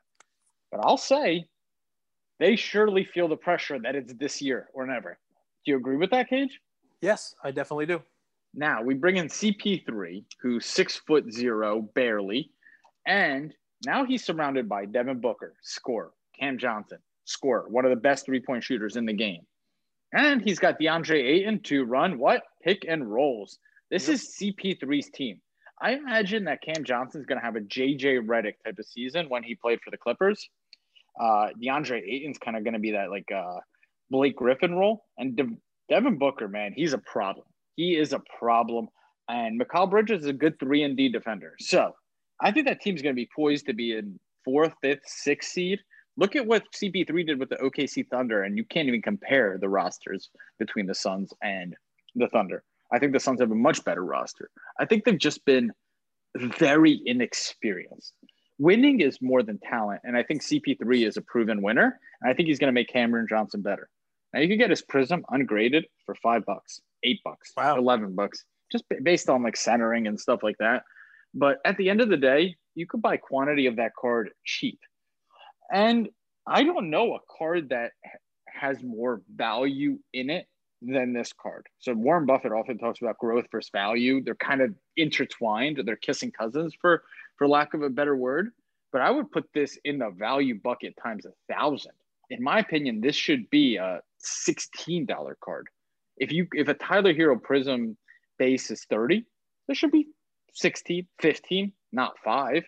But 0.71 0.81
I'll 0.85 0.97
say 0.97 1.47
they 2.39 2.55
surely 2.55 3.05
feel 3.05 3.27
the 3.27 3.37
pressure 3.37 3.79
that 3.81 3.97
it's 3.97 4.15
this 4.15 4.41
year 4.41 4.69
or 4.73 4.87
never. 4.87 5.19
Do 5.65 5.73
you 5.73 5.77
agree 5.77 5.97
with 5.97 6.11
that, 6.12 6.31
Cage? 6.31 6.61
Yes, 7.03 7.35
I 7.43 7.50
definitely 7.50 7.87
do. 7.87 8.00
Now 8.55 8.83
we 8.83 8.95
bring 8.95 9.17
in 9.17 9.27
CP3, 9.27 10.25
who's 10.41 10.65
six 10.65 10.97
foot 10.97 11.31
zero, 11.33 11.83
barely, 11.95 12.53
and 13.05 13.53
now 13.85 14.05
he's 14.05 14.25
surrounded 14.25 14.69
by 14.69 14.87
Devin 14.87 15.21
Booker, 15.21 15.55
score, 15.62 16.12
Cam 16.39 16.57
Johnson, 16.57 16.99
score, 17.25 17.67
one 17.69 17.85
of 17.85 17.91
the 17.91 17.97
best 17.97 18.27
three 18.27 18.41
point 18.41 18.62
shooters 18.62 18.97
in 18.97 19.07
the 19.07 19.12
game, 19.12 19.43
and 20.12 20.43
he's 20.43 20.59
got 20.59 20.79
DeAndre 20.81 21.23
Ayton 21.23 21.61
to 21.64 21.85
run 21.85 22.19
what 22.19 22.43
pick 22.62 22.85
and 22.88 23.11
rolls. 23.11 23.59
This 23.90 24.07
Yep. 24.09 24.14
is 24.14 24.37
CP3's 24.40 25.11
team. 25.11 25.40
I 25.83 25.93
imagine 25.93 26.45
that 26.45 26.61
Cam 26.62 26.85
Johnson's 26.85 27.26
going 27.26 27.38
to 27.38 27.45
have 27.45 27.57
a 27.57 27.61
JJ 27.61 28.26
Redick 28.26 28.55
type 28.64 28.79
of 28.79 28.85
season 28.87 29.29
when 29.29 29.43
he 29.43 29.55
played 29.55 29.81
for 29.83 29.90
the 29.90 29.97
Clippers. 29.97 30.49
Uh, 31.19 31.49
DeAndre 31.62 32.02
Ayton's 32.02 32.38
kind 32.38 32.57
of 32.57 32.64
going 32.64 32.75
to 32.75 32.81
be 32.81 32.93
that 32.93 33.11
like 33.11 33.31
uh, 33.35 33.59
Blake 34.11 34.37
Griffin 34.37 34.75
role, 34.75 35.05
and 35.19 35.37
De- 35.37 35.57
Devin 35.88 36.19
Booker, 36.19 36.49
man, 36.49 36.73
he's 36.75 36.93
a 36.93 36.99
problem. 36.99 37.47
He 37.76 37.97
is 37.97 38.12
a 38.12 38.21
problem. 38.38 38.88
And 39.29 39.61
Mikal 39.61 39.88
Bridges 39.88 40.21
is 40.23 40.26
a 40.26 40.33
good 40.33 40.59
three 40.59 40.83
and 40.83 40.97
D 40.97 41.09
defender. 41.09 41.55
So 41.61 41.95
I 42.40 42.50
think 42.52 42.67
that 42.67 42.81
team's 42.81 43.02
going 43.02 43.14
to 43.14 43.21
be 43.21 43.29
poised 43.35 43.67
to 43.67 43.73
be 43.75 43.93
in 43.97 44.19
fourth, 44.45 44.73
fifth, 44.83 45.02
sixth 45.07 45.50
seed. 45.52 45.79
Look 46.17 46.37
at 46.37 46.47
what 46.47 46.64
CP3 46.73 47.26
did 47.26 47.38
with 47.38 47.49
the 47.49 47.57
OKC 47.57 48.07
Thunder, 48.09 48.43
and 48.43 48.57
you 48.57 48.64
can't 48.64 48.88
even 48.88 49.02
compare 49.02 49.59
the 49.59 49.69
rosters 49.69 50.31
between 50.59 50.87
the 50.87 50.95
Suns 50.95 51.33
and 51.43 51.75
the 52.14 52.29
Thunder. 52.29 52.62
I 52.93 52.99
think 52.99 53.12
the 53.12 53.21
Suns 53.21 53.40
have 53.40 53.50
a 53.50 53.55
much 53.55 53.85
better 53.85 54.05
roster. 54.05 54.50
I 54.79 54.85
think 54.85 55.05
they've 55.05 55.19
just 55.19 55.45
been 55.45 55.73
very 56.37 57.00
inexperienced. 57.07 58.14
winning 58.59 59.00
is 59.00 59.23
more 59.23 59.43
than 59.43 59.59
talent. 59.59 60.02
And 60.05 60.17
I 60.17 60.23
think 60.23 60.43
CP3 60.43 61.07
is 61.07 61.17
a 61.17 61.23
proven 61.23 61.62
winner. 61.62 61.99
And 62.21 62.31
I 62.31 62.35
think 62.35 62.49
he's 62.49 62.59
going 62.59 62.69
to 62.69 62.73
make 62.73 62.88
Cameron 62.88 63.26
Johnson 63.29 63.62
better. 63.62 63.88
Now 64.33 64.40
you 64.40 64.49
can 64.49 64.59
get 64.59 64.71
his 64.71 64.83
prism 64.83 65.25
ungraded 65.31 65.87
for 66.07 66.14
five 66.17 66.45
bucks, 66.45 66.81
eight 67.02 67.21
bucks, 67.25 67.52
wow. 67.57 67.76
11 67.76 68.14
bucks, 68.14 68.45
just 68.71 68.85
based 69.02 69.29
on 69.29 69.43
like 69.43 69.57
centering 69.57 70.07
and 70.07 70.21
stuff 70.21 70.43
like 70.43 70.57
that. 70.59 70.85
But 71.35 71.59
at 71.64 71.76
the 71.79 71.90
end 71.90 72.00
of 72.00 72.11
the 72.11 72.17
day, 72.17 72.57
you 72.75 72.87
could 72.87 73.02
buy 73.02 73.17
quantity 73.17 73.67
of 73.67 73.76
that 73.76 73.93
card 73.99 74.31
cheap. 74.45 74.79
And 75.71 76.09
I 76.47 76.62
don't 76.65 76.91
know 76.91 77.15
a 77.15 77.19
card 77.39 77.69
that 77.71 77.93
has 78.47 78.83
more 78.83 79.23
value 79.35 79.99
in 80.12 80.31
it 80.31 80.47
than 80.83 81.12
this 81.12 81.33
card. 81.33 81.67
So 81.79 81.93
Warren 81.95 82.27
Buffett 82.27 82.53
often 82.53 82.79
talks 82.79 83.00
about 83.00 83.19
growth 83.19 83.47
versus 83.53 83.71
value. 83.71 84.23
They're 84.23 84.35
kind 84.35 84.61
of 84.61 84.75
intertwined. 84.97 85.81
They're 85.85 85.97
kissing 85.97 86.33
cousins 86.33 86.75
for 86.81 87.03
for 87.37 87.49
lack 87.49 87.75
of 87.75 87.83
a 87.83 87.91
better 87.91 88.17
word. 88.17 88.50
But 88.93 89.03
I 89.03 89.11
would 89.11 89.31
put 89.31 89.45
this 89.55 89.79
in 89.85 89.99
the 89.99 90.11
value 90.11 90.59
bucket 90.62 90.95
times 91.03 91.25
a 91.27 91.53
thousand. 91.53 91.93
In 92.31 92.43
my 92.43 92.59
opinion, 92.59 93.00
this 93.00 93.17
should 93.17 93.49
be 93.50 93.77
a 93.77 94.00
$16 94.49 95.07
card. 95.43 95.69
If 96.17 96.33
you 96.33 96.47
if 96.53 96.69
a 96.69 96.75
Tyler 96.75 97.15
Herro 97.15 97.43
Prism 97.43 97.97
base 98.39 98.71
is 98.71 98.85
30, 98.91 99.25
this 99.69 99.79
should 99.79 99.93
be 99.93 100.07
16, 100.55 101.07
15, 101.21 101.73
not 101.93 102.15
five. 102.25 102.65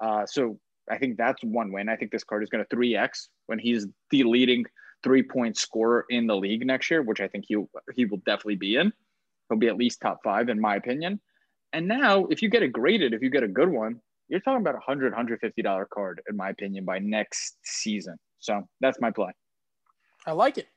Uh, 0.00 0.26
so 0.26 0.58
I 0.90 0.98
think 0.98 1.16
that's 1.16 1.42
one 1.42 1.72
win. 1.72 1.88
I 1.88 1.96
think 1.96 2.10
this 2.10 2.24
card 2.24 2.42
is 2.42 2.50
going 2.50 2.64
to 2.64 2.76
3x 2.76 3.28
when 3.46 3.58
he's 3.58 3.86
the 4.10 4.24
leading 4.24 4.64
three 5.02 5.22
point 5.22 5.56
scorer 5.56 6.06
in 6.10 6.26
the 6.26 6.36
league 6.36 6.66
next 6.66 6.90
year, 6.90 7.02
which 7.02 7.20
I 7.20 7.28
think 7.28 7.44
he 7.46 7.56
he 7.94 8.06
will 8.06 8.22
definitely 8.26 8.56
be 8.56 8.76
in. 8.76 8.92
He'll 9.48 9.58
be 9.58 9.68
at 9.68 9.76
least 9.76 10.00
top 10.00 10.20
five 10.24 10.48
in 10.48 10.60
my 10.60 10.76
opinion. 10.76 11.20
And 11.72 11.88
now, 11.88 12.26
if 12.26 12.40
you 12.40 12.48
get 12.48 12.62
it 12.62 12.72
graded, 12.72 13.12
if 13.12 13.22
you 13.22 13.30
get 13.30 13.42
a 13.42 13.48
good 13.48 13.68
one, 13.68 14.00
you're 14.28 14.40
talking 14.40 14.60
about 14.60 14.76
a 14.76 14.80
hundred, 14.80 15.12
hundred 15.12 15.40
fifty 15.40 15.62
dollar 15.62 15.86
card 15.86 16.22
in 16.28 16.36
my 16.36 16.50
opinion 16.50 16.84
by 16.84 16.98
next 16.98 17.56
season. 17.62 18.16
So 18.40 18.66
that's 18.80 19.00
my 19.00 19.10
play. 19.10 19.32
I 20.26 20.32
like 20.32 20.58
it. 20.58 20.68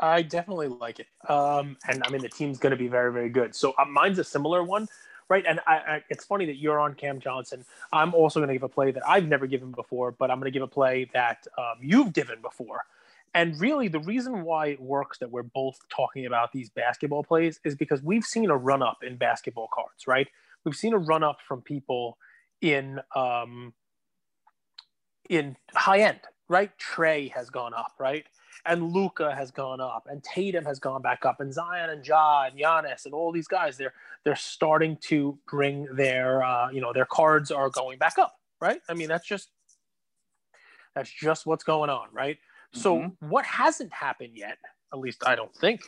I 0.00 0.22
definitely 0.22 0.68
like 0.68 1.00
it. 1.00 1.06
Um, 1.30 1.76
and 1.88 2.02
I 2.04 2.10
mean, 2.10 2.22
the 2.22 2.28
team's 2.28 2.58
going 2.58 2.72
to 2.72 2.76
be 2.76 2.88
very, 2.88 3.12
very 3.12 3.28
good. 3.28 3.54
So 3.54 3.72
uh, 3.78 3.84
mine's 3.84 4.18
a 4.18 4.24
similar 4.24 4.64
one 4.64 4.88
right? 5.32 5.46
And 5.48 5.60
I, 5.66 5.74
I, 5.76 6.04
it's 6.10 6.26
funny 6.26 6.44
that 6.44 6.56
you're 6.56 6.78
on 6.78 6.92
Cam 6.92 7.18
Johnson. 7.18 7.64
I'm 7.90 8.12
also 8.12 8.38
going 8.38 8.48
to 8.48 8.54
give 8.54 8.64
a 8.64 8.68
play 8.68 8.90
that 8.90 9.02
I've 9.08 9.26
never 9.26 9.46
given 9.46 9.72
before, 9.72 10.10
but 10.10 10.30
I'm 10.30 10.38
going 10.38 10.52
to 10.52 10.54
give 10.54 10.62
a 10.62 10.66
play 10.68 11.08
that 11.14 11.46
um, 11.56 11.76
you've 11.80 12.12
given 12.12 12.42
before. 12.42 12.82
And 13.32 13.58
really, 13.58 13.88
the 13.88 14.00
reason 14.00 14.42
why 14.42 14.66
it 14.66 14.80
works 14.80 15.16
that 15.20 15.30
we're 15.30 15.42
both 15.42 15.78
talking 15.88 16.26
about 16.26 16.52
these 16.52 16.68
basketball 16.68 17.24
plays 17.24 17.60
is 17.64 17.74
because 17.74 18.02
we've 18.02 18.24
seen 18.24 18.50
a 18.50 18.56
run 18.56 18.82
up 18.82 18.98
in 19.02 19.16
basketball 19.16 19.70
cards, 19.72 20.06
right? 20.06 20.28
We've 20.64 20.76
seen 20.76 20.92
a 20.92 20.98
run 20.98 21.24
up 21.24 21.38
from 21.48 21.62
people 21.62 22.18
in 22.60 23.00
um, 23.16 23.72
in 25.30 25.56
high 25.74 26.00
end, 26.00 26.20
right? 26.50 26.70
Trae 26.78 27.32
has 27.32 27.48
gone 27.48 27.72
up, 27.72 27.94
right? 27.98 28.26
And 28.64 28.92
Luka 28.92 29.34
has 29.34 29.50
gone 29.50 29.80
up, 29.80 30.06
and 30.08 30.22
Tatum 30.22 30.64
has 30.64 30.78
gone 30.78 31.02
back 31.02 31.24
up, 31.26 31.40
and 31.40 31.52
Zion 31.52 31.90
and 31.90 32.06
Ja 32.06 32.44
and 32.44 32.58
Giannis 32.58 33.06
and 33.06 33.14
all 33.14 33.32
these 33.32 33.48
guys 33.48 33.76
they're 33.76 33.94
they're 34.24 34.36
starting 34.36 34.96
to 35.08 35.36
bring 35.48 35.86
their 35.94 36.44
uh, 36.44 36.70
you 36.70 36.80
know 36.80 36.92
their 36.92 37.06
cards 37.06 37.50
are 37.50 37.70
going 37.70 37.98
back 37.98 38.18
up, 38.18 38.38
right? 38.60 38.80
I 38.88 38.94
mean 38.94 39.08
that's 39.08 39.26
just 39.26 39.48
that's 40.94 41.10
just 41.10 41.46
what's 41.46 41.64
going 41.64 41.90
on, 41.90 42.08
right? 42.12 42.36
Mm-hmm. 42.36 42.80
So 42.80 43.12
what 43.20 43.44
hasn't 43.44 43.92
happened 43.92 44.32
yet, 44.34 44.58
at 44.92 44.98
least 44.98 45.22
I 45.26 45.34
don't 45.34 45.54
think, 45.56 45.82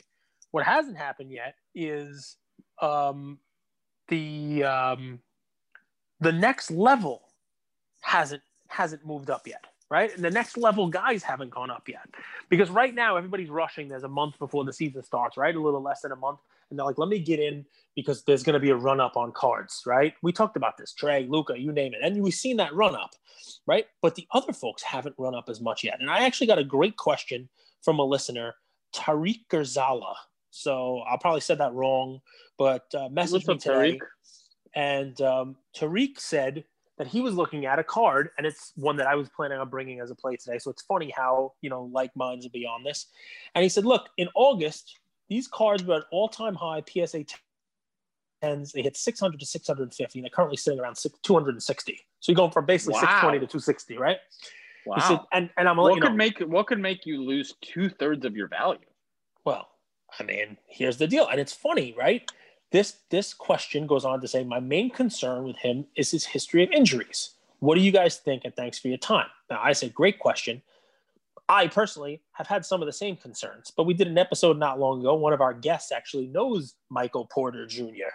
what 0.50 0.64
hasn't 0.64 0.96
happened 0.96 1.30
yet 1.30 1.54
is 1.74 2.36
um, 2.80 3.38
the 4.08 4.64
um, 4.64 5.20
the 6.20 6.32
next 6.32 6.70
level 6.70 7.22
hasn't 8.00 8.42
hasn't 8.68 9.06
moved 9.06 9.30
up 9.30 9.46
yet 9.46 9.64
right? 9.94 10.12
And 10.12 10.24
the 10.24 10.30
next 10.30 10.56
level 10.56 10.88
guys 10.88 11.22
haven't 11.22 11.50
gone 11.50 11.70
up 11.70 11.88
yet 11.88 12.08
because 12.48 12.68
right 12.68 12.92
now 12.92 13.16
everybody's 13.16 13.48
rushing. 13.48 13.86
There's 13.86 14.02
a 14.02 14.08
month 14.08 14.36
before 14.40 14.64
the 14.64 14.72
season 14.72 15.04
starts, 15.04 15.36
right? 15.36 15.54
A 15.54 15.60
little 15.60 15.80
less 15.80 16.00
than 16.00 16.10
a 16.10 16.16
month. 16.16 16.40
And 16.68 16.76
they're 16.76 16.84
like, 16.84 16.98
let 16.98 17.08
me 17.08 17.20
get 17.20 17.38
in 17.38 17.64
because 17.94 18.24
there's 18.24 18.42
going 18.42 18.54
to 18.54 18.60
be 18.60 18.70
a 18.70 18.76
run 18.76 18.98
up 18.98 19.16
on 19.16 19.30
cards, 19.30 19.84
right? 19.86 20.12
We 20.20 20.32
talked 20.32 20.56
about 20.56 20.76
this, 20.76 20.92
Trae, 21.00 21.30
Luka, 21.30 21.56
you 21.56 21.70
name 21.70 21.94
it. 21.94 22.00
And 22.02 22.20
we've 22.20 22.34
seen 22.34 22.56
that 22.56 22.74
run 22.74 22.96
up, 22.96 23.10
right? 23.68 23.86
But 24.02 24.16
the 24.16 24.26
other 24.32 24.52
folks 24.52 24.82
haven't 24.82 25.14
run 25.16 25.36
up 25.36 25.48
as 25.48 25.60
much 25.60 25.84
yet. 25.84 26.00
And 26.00 26.10
I 26.10 26.26
actually 26.26 26.48
got 26.48 26.58
a 26.58 26.64
great 26.64 26.96
question 26.96 27.48
from 27.80 28.00
a 28.00 28.04
listener, 28.04 28.56
Tariq 28.92 29.42
Garzala. 29.48 30.14
So 30.50 31.04
I'll 31.08 31.18
probably 31.18 31.40
said 31.40 31.58
that 31.58 31.72
wrong, 31.72 32.20
but 32.58 32.92
uh, 32.94 33.10
message 33.10 33.46
me 33.46 33.58
today. 33.58 33.92
Tariq? 33.92 33.98
And 34.74 35.20
um, 35.20 35.56
Tariq 35.76 36.18
said, 36.18 36.64
that 36.98 37.06
he 37.06 37.20
was 37.20 37.34
looking 37.34 37.66
at 37.66 37.78
a 37.78 37.84
card, 37.84 38.30
and 38.38 38.46
it's 38.46 38.72
one 38.76 38.96
that 38.96 39.06
I 39.06 39.14
was 39.14 39.28
planning 39.28 39.58
on 39.58 39.68
bringing 39.68 40.00
as 40.00 40.10
a 40.10 40.14
play 40.14 40.36
today. 40.36 40.58
So 40.58 40.70
it's 40.70 40.82
funny 40.82 41.12
how 41.16 41.52
you 41.60 41.70
know 41.70 41.90
like 41.92 42.14
minds 42.16 42.46
be 42.48 42.66
on 42.66 42.84
this. 42.84 43.06
And 43.54 43.62
he 43.62 43.68
said, 43.68 43.84
"Look, 43.84 44.08
in 44.16 44.28
August, 44.34 44.98
these 45.28 45.48
cards 45.48 45.84
were 45.84 45.96
at 45.96 46.04
all-time 46.10 46.54
high 46.54 46.82
PSA 46.86 47.24
10s. 48.42 48.72
They 48.72 48.82
hit 48.82 48.96
600 48.96 49.40
to 49.40 49.46
650, 49.46 50.18
and 50.18 50.24
they're 50.24 50.30
currently 50.30 50.56
sitting 50.56 50.80
around 50.80 50.96
260. 51.22 52.00
So 52.20 52.32
you're 52.32 52.36
going 52.36 52.50
from 52.50 52.66
basically 52.66 52.94
wow. 52.94 53.00
620 53.00 53.38
to 53.38 53.46
260, 53.46 53.98
right? 53.98 54.18
Wow. 54.86 54.98
Said, 54.98 55.20
and 55.32 55.50
and 55.56 55.68
I'm 55.68 55.76
what 55.76 56.00
could 56.00 56.10
know, 56.10 56.16
make 56.16 56.38
what 56.40 56.66
could 56.66 56.80
make 56.80 57.06
you 57.06 57.22
lose 57.22 57.54
two 57.62 57.88
thirds 57.88 58.24
of 58.24 58.36
your 58.36 58.48
value? 58.48 58.78
Well, 59.44 59.68
I 60.18 60.22
mean, 60.22 60.58
here's 60.66 60.98
the 60.98 61.06
deal, 61.06 61.26
and 61.28 61.40
it's 61.40 61.52
funny, 61.52 61.94
right? 61.98 62.30
This 62.74 62.96
this 63.08 63.32
question 63.32 63.86
goes 63.86 64.04
on 64.04 64.20
to 64.20 64.26
say 64.26 64.42
my 64.42 64.58
main 64.58 64.90
concern 64.90 65.44
with 65.44 65.56
him 65.58 65.86
is 65.94 66.10
his 66.10 66.24
history 66.24 66.64
of 66.64 66.72
injuries. 66.72 67.30
What 67.60 67.76
do 67.76 67.80
you 67.80 67.92
guys 67.92 68.16
think? 68.16 68.42
And 68.44 68.52
thanks 68.56 68.80
for 68.80 68.88
your 68.88 68.98
time. 68.98 69.28
Now 69.48 69.60
I 69.62 69.72
said 69.72 69.94
great 69.94 70.18
question. 70.18 70.60
I 71.48 71.68
personally 71.68 72.20
have 72.32 72.48
had 72.48 72.66
some 72.66 72.82
of 72.82 72.86
the 72.86 72.92
same 72.92 73.14
concerns, 73.14 73.70
but 73.76 73.84
we 73.84 73.94
did 73.94 74.08
an 74.08 74.18
episode 74.18 74.58
not 74.58 74.80
long 74.80 74.98
ago. 74.98 75.14
One 75.14 75.32
of 75.32 75.40
our 75.40 75.54
guests 75.54 75.92
actually 75.92 76.26
knows 76.26 76.74
Michael 76.90 77.26
Porter 77.26 77.64
Jr. 77.64 78.10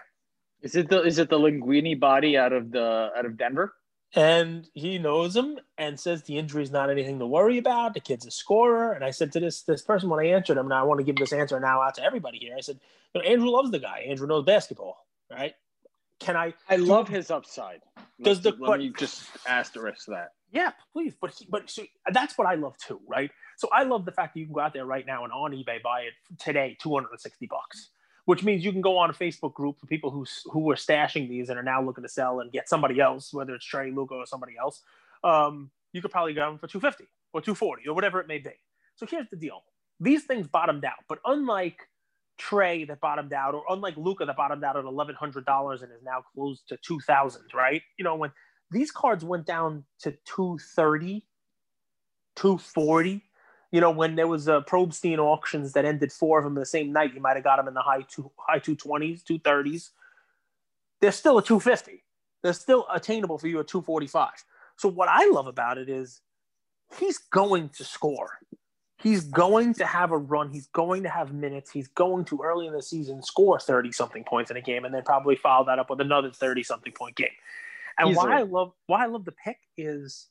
Is 0.61 0.75
it 0.75 0.89
the 0.89 1.03
is 1.03 1.19
it 1.19 1.29
the 1.29 1.39
Linguini 1.39 1.97
body 1.97 2.37
out 2.37 2.51
of 2.51 2.69
the 2.69 3.11
out 3.15 3.25
of 3.25 3.37
Denver? 3.37 3.73
And 4.15 4.67
he 4.73 4.97
knows 4.97 5.35
him 5.35 5.59
and 5.77 5.99
says 5.99 6.23
the 6.23 6.37
injury 6.37 6.63
is 6.63 6.71
not 6.71 6.89
anything 6.89 7.19
to 7.19 7.27
worry 7.27 7.57
about. 7.57 7.93
The 7.93 7.99
kid's 7.99 8.25
a 8.25 8.31
scorer. 8.31 8.93
And 8.93 9.03
I 9.03 9.11
said 9.11 9.31
to 9.33 9.39
this 9.39 9.61
this 9.61 9.81
person 9.81 10.09
when 10.09 10.19
I 10.19 10.29
answered 10.29 10.57
him, 10.57 10.65
and 10.65 10.73
I 10.73 10.83
want 10.83 10.99
to 10.99 11.03
give 11.03 11.15
this 11.15 11.33
answer 11.33 11.59
now 11.59 11.81
out 11.81 11.95
to 11.95 12.03
everybody 12.03 12.39
here. 12.39 12.55
I 12.57 12.61
said, 12.61 12.79
you 13.13 13.21
know, 13.21 13.27
Andrew 13.27 13.49
loves 13.49 13.71
the 13.71 13.79
guy. 13.79 14.05
Andrew 14.07 14.27
knows 14.27 14.45
basketball, 14.45 15.05
right? 15.31 15.53
Can 16.19 16.35
I? 16.35 16.53
I 16.67 16.77
do, 16.77 16.85
love 16.85 17.07
his 17.07 17.29
upside. 17.29 17.81
Does 18.21 18.41
the 18.41 18.53
let 18.59 18.79
me 18.79 18.91
just 18.97 19.25
asterisk 19.47 20.07
that? 20.07 20.33
Yeah, 20.51 20.71
please. 20.91 21.13
But 21.19 21.33
he, 21.37 21.45
but 21.47 21.69
so 21.69 21.83
that's 22.11 22.37
what 22.37 22.47
I 22.47 22.55
love 22.55 22.75
too, 22.77 22.99
right? 23.07 23.29
So 23.57 23.69
I 23.71 23.83
love 23.83 24.05
the 24.05 24.11
fact 24.11 24.33
that 24.33 24.39
you 24.39 24.47
can 24.47 24.55
go 24.55 24.61
out 24.61 24.73
there 24.73 24.85
right 24.85 25.05
now 25.05 25.23
and 25.23 25.31
on 25.31 25.51
eBay 25.51 25.81
buy 25.83 26.01
it 26.01 26.13
today, 26.39 26.75
two 26.81 26.93
hundred 26.93 27.11
and 27.11 27.21
sixty 27.21 27.45
bucks 27.45 27.89
which 28.29 28.43
means 28.43 28.63
you 28.63 28.71
can 28.71 28.79
go 28.79 28.95
on 28.95 29.09
a 29.09 29.13
Facebook 29.13 29.55
group 29.55 29.79
for 29.79 29.87
people 29.87 30.11
who 30.11 30.23
who 30.51 30.59
were 30.59 30.75
stashing 30.75 31.27
these 31.27 31.49
and 31.49 31.57
are 31.57 31.63
now 31.63 31.81
looking 31.81 32.03
to 32.03 32.07
sell 32.07 32.41
and 32.41 32.51
get 32.51 32.69
somebody 32.69 32.99
else, 32.99 33.33
whether 33.33 33.55
it's 33.55 33.67
Trae 33.67 33.91
Luka, 33.91 34.13
or 34.13 34.27
somebody 34.27 34.53
else. 34.55 34.83
Um, 35.23 35.71
you 35.93 36.01
could 36.03 36.11
probably 36.11 36.35
get 36.35 36.41
them 36.41 36.59
for 36.59 36.67
250 36.67 37.05
or 37.33 37.41
240 37.41 37.89
or 37.89 37.95
whatever 37.95 38.19
it 38.19 38.27
may 38.27 38.37
be. 38.37 38.51
So 38.97 39.07
here's 39.07 39.27
the 39.31 39.35
deal: 39.35 39.63
these 39.99 40.25
things 40.25 40.45
bottomed 40.45 40.85
out, 40.85 41.03
but 41.07 41.17
unlike 41.25 41.79
Trae 42.39 42.87
that 42.87 43.01
bottomed 43.01 43.33
out, 43.33 43.55
or 43.55 43.63
unlike 43.67 43.97
Luka 43.97 44.25
that 44.25 44.37
bottomed 44.37 44.63
out 44.63 44.77
at 44.77 44.85
eleven 44.85 45.15
hundred 45.15 45.47
dollars 45.47 45.81
and 45.81 45.91
is 45.91 46.03
now 46.03 46.23
close 46.35 46.61
to 46.67 46.77
two 46.83 46.99
thousand, 46.99 47.45
right? 47.55 47.81
You 47.97 48.05
know 48.05 48.15
when 48.15 48.31
these 48.69 48.91
cards 48.91 49.25
went 49.25 49.47
down 49.47 49.85
to 50.01 50.11
230 50.25 51.25
240 52.35 53.23
you 53.71 53.81
know, 53.81 53.91
when 53.91 54.15
there 54.15 54.27
was 54.27 54.47
a 54.47 54.61
Probstein 54.61 55.19
auctions 55.19 55.73
that 55.73 55.85
ended 55.85 56.11
four 56.11 56.39
of 56.39 56.43
them 56.43 56.55
the 56.55 56.65
same 56.65 56.91
night, 56.91 57.13
you 57.13 57.21
might 57.21 57.35
have 57.35 57.43
got 57.43 57.57
them 57.57 57.67
in 57.67 57.73
the 57.73 57.81
high 57.81 58.01
two 58.01 58.31
high 58.37 58.59
two 58.59 58.75
twenties, 58.75 59.21
two 59.21 59.39
thirties. 59.39 59.91
They're 61.01 61.11
still 61.11 61.37
a 61.37 61.43
two 61.43 61.59
fifty. 61.59 62.03
They're 62.41 62.53
still 62.53 62.87
attainable 62.91 63.37
for 63.37 63.47
you 63.47 63.59
at 63.59 63.67
two 63.67 63.81
forty 63.81 64.07
five. 64.07 64.43
So 64.77 64.89
what 64.89 65.09
I 65.09 65.29
love 65.29 65.47
about 65.47 65.77
it 65.77 65.89
is 65.89 66.21
he's 66.97 67.17
going 67.17 67.69
to 67.69 67.83
score. 67.83 68.39
He's 68.97 69.23
going 69.23 69.75
to 69.75 69.85
have 69.85 70.11
a 70.11 70.17
run. 70.17 70.49
He's 70.49 70.67
going 70.67 71.03
to 71.03 71.09
have 71.09 71.31
minutes. 71.31 71.71
He's 71.71 71.87
going 71.89 72.25
to 72.25 72.41
early 72.43 72.67
in 72.67 72.73
the 72.73 72.81
season 72.81 73.21
score 73.21 73.59
thirty 73.59 73.91
something 73.91 74.23
points 74.23 74.49
in 74.49 74.57
a 74.57 74.61
game, 74.61 74.83
and 74.83 74.93
then 74.93 75.03
probably 75.03 75.35
follow 75.35 75.65
that 75.67 75.79
up 75.79 75.91
with 75.91 76.01
another 76.01 76.31
thirty 76.31 76.63
something 76.63 76.91
point 76.91 77.15
game. 77.15 77.27
And 77.99 78.09
Easily. 78.09 78.27
why 78.27 78.39
I 78.39 78.41
love 78.41 78.71
why 78.87 79.03
I 79.03 79.07
love 79.07 79.25
the 79.25 79.31
pick 79.31 79.59
is 79.77 80.27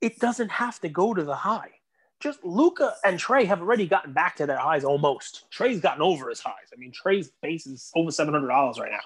it 0.00 0.20
doesn't 0.20 0.50
have 0.50 0.78
to 0.80 0.88
go 0.88 1.12
to 1.12 1.24
the 1.24 1.34
high 1.34 1.72
just 2.20 2.42
Luka 2.44 2.94
and 3.04 3.18
Trae 3.18 3.46
have 3.46 3.60
already 3.60 3.86
gotten 3.86 4.12
back 4.12 4.36
to 4.36 4.46
their 4.46 4.58
highs 4.58 4.84
almost. 4.84 5.44
Trae's 5.52 5.80
gotten 5.80 6.02
over 6.02 6.28
his 6.28 6.40
highs. 6.40 6.70
I 6.72 6.76
mean, 6.76 6.92
Trae's 6.92 7.30
base 7.42 7.66
is 7.66 7.90
over 7.94 8.10
seven 8.10 8.34
hundred 8.34 8.48
dollars 8.48 8.78
right 8.78 8.90
now, 8.90 9.00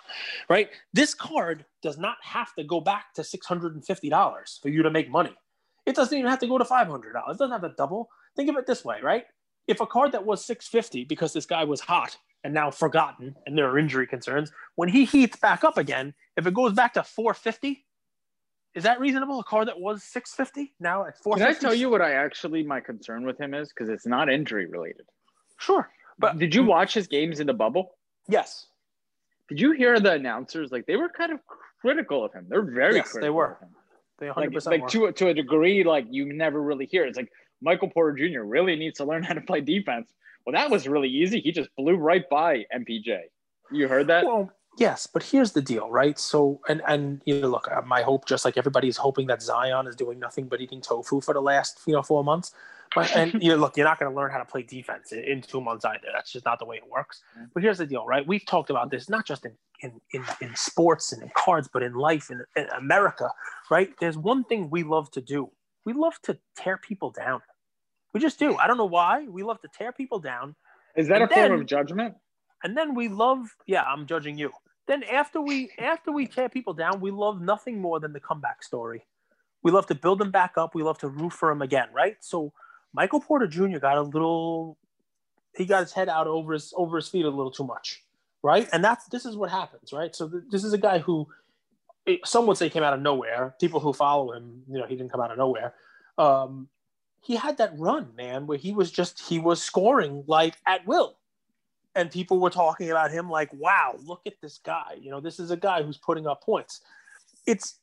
right? 0.48 0.70
This 0.92 1.14
card 1.14 1.64
does 1.82 1.98
not 1.98 2.16
have 2.22 2.54
to 2.54 2.64
go 2.64 2.80
back 2.80 3.12
to 3.14 3.24
six 3.24 3.46
hundred 3.46 3.74
and 3.74 3.84
fifty 3.84 4.08
dollars 4.08 4.58
for 4.62 4.68
you 4.68 4.82
to 4.82 4.90
make 4.90 5.10
money. 5.10 5.34
It 5.84 5.94
doesn't 5.94 6.16
even 6.16 6.30
have 6.30 6.40
to 6.40 6.46
go 6.46 6.58
to 6.58 6.64
five 6.64 6.88
hundred 6.88 7.12
dollars. 7.12 7.36
It 7.36 7.38
doesn't 7.40 7.52
have 7.52 7.70
to 7.70 7.74
double. 7.76 8.08
Think 8.36 8.48
of 8.48 8.56
it 8.56 8.66
this 8.66 8.84
way, 8.84 8.98
right? 9.02 9.24
If 9.68 9.80
a 9.80 9.86
card 9.86 10.12
that 10.12 10.24
was 10.24 10.44
six 10.44 10.66
fifty 10.66 11.04
because 11.04 11.32
this 11.32 11.46
guy 11.46 11.64
was 11.64 11.80
hot 11.80 12.16
and 12.44 12.54
now 12.54 12.70
forgotten 12.70 13.36
and 13.46 13.56
there 13.56 13.68
are 13.70 13.78
injury 13.78 14.06
concerns, 14.06 14.50
when 14.76 14.88
he 14.88 15.04
heats 15.04 15.36
back 15.36 15.64
up 15.64 15.76
again, 15.78 16.14
if 16.36 16.46
it 16.46 16.54
goes 16.54 16.72
back 16.72 16.94
to 16.94 17.02
four 17.02 17.34
fifty, 17.34 17.84
Is 18.74 18.84
that 18.84 19.00
reasonable? 19.00 19.40
A 19.40 19.44
car 19.44 19.64
that 19.64 19.78
was 19.78 20.02
650 20.04 20.72
now 20.80 21.04
at 21.06 21.18
450? 21.18 21.40
Can 21.40 21.48
I 21.48 21.58
tell 21.58 21.78
you 21.78 21.90
what 21.90 22.00
I 22.00 22.12
actually 22.12 22.62
my 22.62 22.80
concern 22.80 23.26
with 23.26 23.38
him 23.38 23.52
is 23.54 23.68
because 23.68 23.88
it's 23.88 24.06
not 24.06 24.30
injury 24.30 24.66
related. 24.66 25.06
Sure, 25.58 25.90
but 26.18 26.38
did 26.38 26.54
you 26.54 26.64
watch 26.64 26.94
his 26.94 27.06
games 27.06 27.40
in 27.40 27.46
the 27.46 27.54
bubble? 27.54 27.96
Yes. 28.28 28.66
Did 29.48 29.60
you 29.60 29.72
hear 29.72 30.00
the 30.00 30.12
announcers? 30.12 30.72
Like 30.72 30.86
they 30.86 30.96
were 30.96 31.10
kind 31.10 31.32
of 31.32 31.40
critical 31.80 32.24
of 32.24 32.32
him. 32.32 32.46
They're 32.48 32.62
very 32.62 32.96
yes, 32.96 33.12
critical. 33.12 33.26
they 33.26 33.30
were. 33.30 33.58
They 34.18 34.26
100% 34.26 34.54
like, 34.66 34.80
like 34.80 34.88
to 34.88 35.12
to 35.12 35.28
a 35.28 35.34
degree, 35.34 35.84
like 35.84 36.06
you 36.10 36.32
never 36.32 36.62
really 36.62 36.86
hear. 36.86 37.04
It's 37.04 37.16
like 37.16 37.30
Michael 37.60 37.90
Porter 37.90 38.16
Jr. 38.16 38.42
really 38.42 38.76
needs 38.76 38.98
to 38.98 39.04
learn 39.04 39.22
how 39.28 39.34
to 39.34 39.40
play 39.40 39.60
defense. 39.60 40.12
Well, 40.46 40.54
that 40.54 40.70
was 40.70 40.88
really 40.88 41.08
easy. 41.08 41.40
He 41.40 41.52
just 41.52 41.68
blew 41.76 41.96
right 41.96 42.28
by 42.30 42.64
MPJ. 42.74 43.18
You 43.70 43.88
heard 43.88 44.08
that? 44.08 44.24
Well, 44.24 44.50
yes, 44.78 45.06
but 45.06 45.22
here's 45.22 45.52
the 45.52 45.62
deal, 45.62 45.90
right? 45.90 46.18
So, 46.18 46.60
and 46.68 46.82
and 46.86 47.22
you 47.24 47.40
know, 47.40 47.48
look, 47.48 47.68
my 47.86 48.02
hope, 48.02 48.26
just 48.26 48.44
like 48.44 48.56
everybody 48.56 48.88
is 48.88 48.96
hoping 48.96 49.26
that 49.28 49.42
Zion 49.42 49.86
is 49.86 49.96
doing 49.96 50.18
nothing 50.18 50.46
but 50.46 50.60
eating 50.60 50.80
tofu 50.80 51.20
for 51.20 51.34
the 51.34 51.42
last 51.42 51.80
you 51.86 51.92
know 51.92 52.02
four 52.02 52.24
months. 52.24 52.52
But 52.94 53.14
and 53.16 53.32
you 53.42 53.50
know, 53.50 53.56
look, 53.56 53.76
you're 53.76 53.86
not 53.86 53.98
going 53.98 54.10
to 54.10 54.16
learn 54.16 54.30
how 54.30 54.38
to 54.38 54.44
play 54.44 54.62
defense 54.62 55.12
in, 55.12 55.20
in, 55.20 55.42
two 55.42 55.60
months 55.60 55.84
either. 55.84 56.08
That's 56.12 56.32
just 56.32 56.44
not 56.44 56.58
the 56.58 56.64
way 56.64 56.76
it 56.76 56.88
works. 56.90 57.22
Mm-hmm. 57.36 57.46
But 57.54 57.62
here's 57.62 57.78
the 57.78 57.86
deal, 57.86 58.06
right? 58.06 58.26
We've 58.26 58.44
talked 58.44 58.70
about 58.70 58.90
this 58.90 59.08
not 59.08 59.26
just 59.26 59.44
in 59.44 59.52
in 59.80 60.00
in, 60.12 60.24
in 60.40 60.54
sports 60.56 61.12
and 61.12 61.22
in 61.22 61.30
cards, 61.36 61.68
but 61.72 61.82
in 61.82 61.94
life 61.94 62.30
in, 62.30 62.44
in 62.56 62.68
America, 62.76 63.30
right? 63.70 63.90
There's 64.00 64.18
one 64.18 64.44
thing 64.44 64.70
we 64.70 64.82
love 64.82 65.10
to 65.12 65.20
do. 65.20 65.50
We 65.84 65.92
love 65.92 66.14
to 66.24 66.38
tear 66.56 66.78
people 66.78 67.10
down. 67.10 67.40
We 68.12 68.20
just 68.20 68.38
do. 68.38 68.56
I 68.56 68.66
don't 68.66 68.76
know 68.76 68.84
why. 68.84 69.26
We 69.26 69.42
love 69.42 69.60
to 69.62 69.68
tear 69.68 69.90
people 69.92 70.18
down. 70.18 70.54
Is 70.96 71.08
that 71.08 71.22
And 71.22 71.30
a 71.30 71.34
form 71.34 71.50
then- 71.50 71.60
of 71.60 71.66
judgment? 71.66 72.14
And 72.62 72.76
then 72.76 72.94
we 72.94 73.08
love, 73.08 73.56
yeah, 73.66 73.82
I'm 73.82 74.06
judging 74.06 74.38
you. 74.38 74.52
Then 74.86 75.02
after 75.04 75.40
we 75.40 75.70
after 75.78 76.10
we 76.12 76.26
tear 76.26 76.48
people 76.48 76.74
down, 76.74 77.00
we 77.00 77.10
love 77.10 77.40
nothing 77.40 77.80
more 77.80 78.00
than 78.00 78.12
the 78.12 78.20
comeback 78.20 78.62
story. 78.62 79.04
We 79.62 79.70
love 79.70 79.86
to 79.86 79.94
build 79.94 80.18
them 80.18 80.30
back 80.30 80.54
up. 80.56 80.74
We 80.74 80.82
love 80.82 80.98
to 80.98 81.08
root 81.08 81.32
for 81.32 81.48
them 81.48 81.62
again, 81.62 81.88
right? 81.92 82.16
So 82.20 82.52
Michael 82.92 83.20
Porter 83.20 83.46
Jr. 83.46 83.78
got 83.78 83.96
a 83.96 84.02
little 84.02 84.76
he 85.56 85.66
got 85.66 85.80
his 85.80 85.92
head 85.92 86.08
out 86.08 86.26
over 86.26 86.52
his 86.52 86.72
over 86.76 86.96
his 86.96 87.08
feet 87.08 87.24
a 87.24 87.30
little 87.30 87.52
too 87.52 87.64
much, 87.64 88.02
right? 88.42 88.68
And 88.72 88.84
that's 88.84 89.06
this 89.06 89.24
is 89.24 89.36
what 89.36 89.50
happens, 89.50 89.92
right? 89.92 90.14
So 90.14 90.28
th- 90.28 90.44
this 90.50 90.64
is 90.64 90.72
a 90.72 90.78
guy 90.78 90.98
who 90.98 91.28
some 92.24 92.46
would 92.46 92.56
say 92.56 92.68
came 92.68 92.82
out 92.82 92.94
of 92.94 93.00
nowhere. 93.00 93.54
People 93.60 93.80
who 93.80 93.92
follow 93.92 94.32
him, 94.32 94.62
you 94.68 94.78
know, 94.78 94.86
he 94.86 94.96
didn't 94.96 95.12
come 95.12 95.20
out 95.20 95.30
of 95.30 95.38
nowhere. 95.38 95.74
Um, 96.18 96.68
he 97.20 97.36
had 97.36 97.58
that 97.58 97.78
run, 97.78 98.10
man, 98.16 98.46
where 98.46 98.58
he 98.58 98.72
was 98.72 98.90
just 98.90 99.20
he 99.28 99.38
was 99.38 99.62
scoring 99.62 100.24
like 100.26 100.56
at 100.66 100.86
will, 100.86 101.16
and 101.94 102.10
people 102.10 102.38
were 102.40 102.50
talking 102.50 102.90
about 102.90 103.10
him 103.10 103.28
like, 103.30 103.52
"Wow, 103.52 103.96
look 104.04 104.22
at 104.26 104.34
this 104.40 104.58
guy! 104.58 104.96
You 105.00 105.10
know, 105.10 105.20
this 105.20 105.38
is 105.38 105.50
a 105.50 105.56
guy 105.56 105.82
who's 105.82 105.98
putting 105.98 106.26
up 106.26 106.42
points." 106.42 106.80
It's 107.46 107.78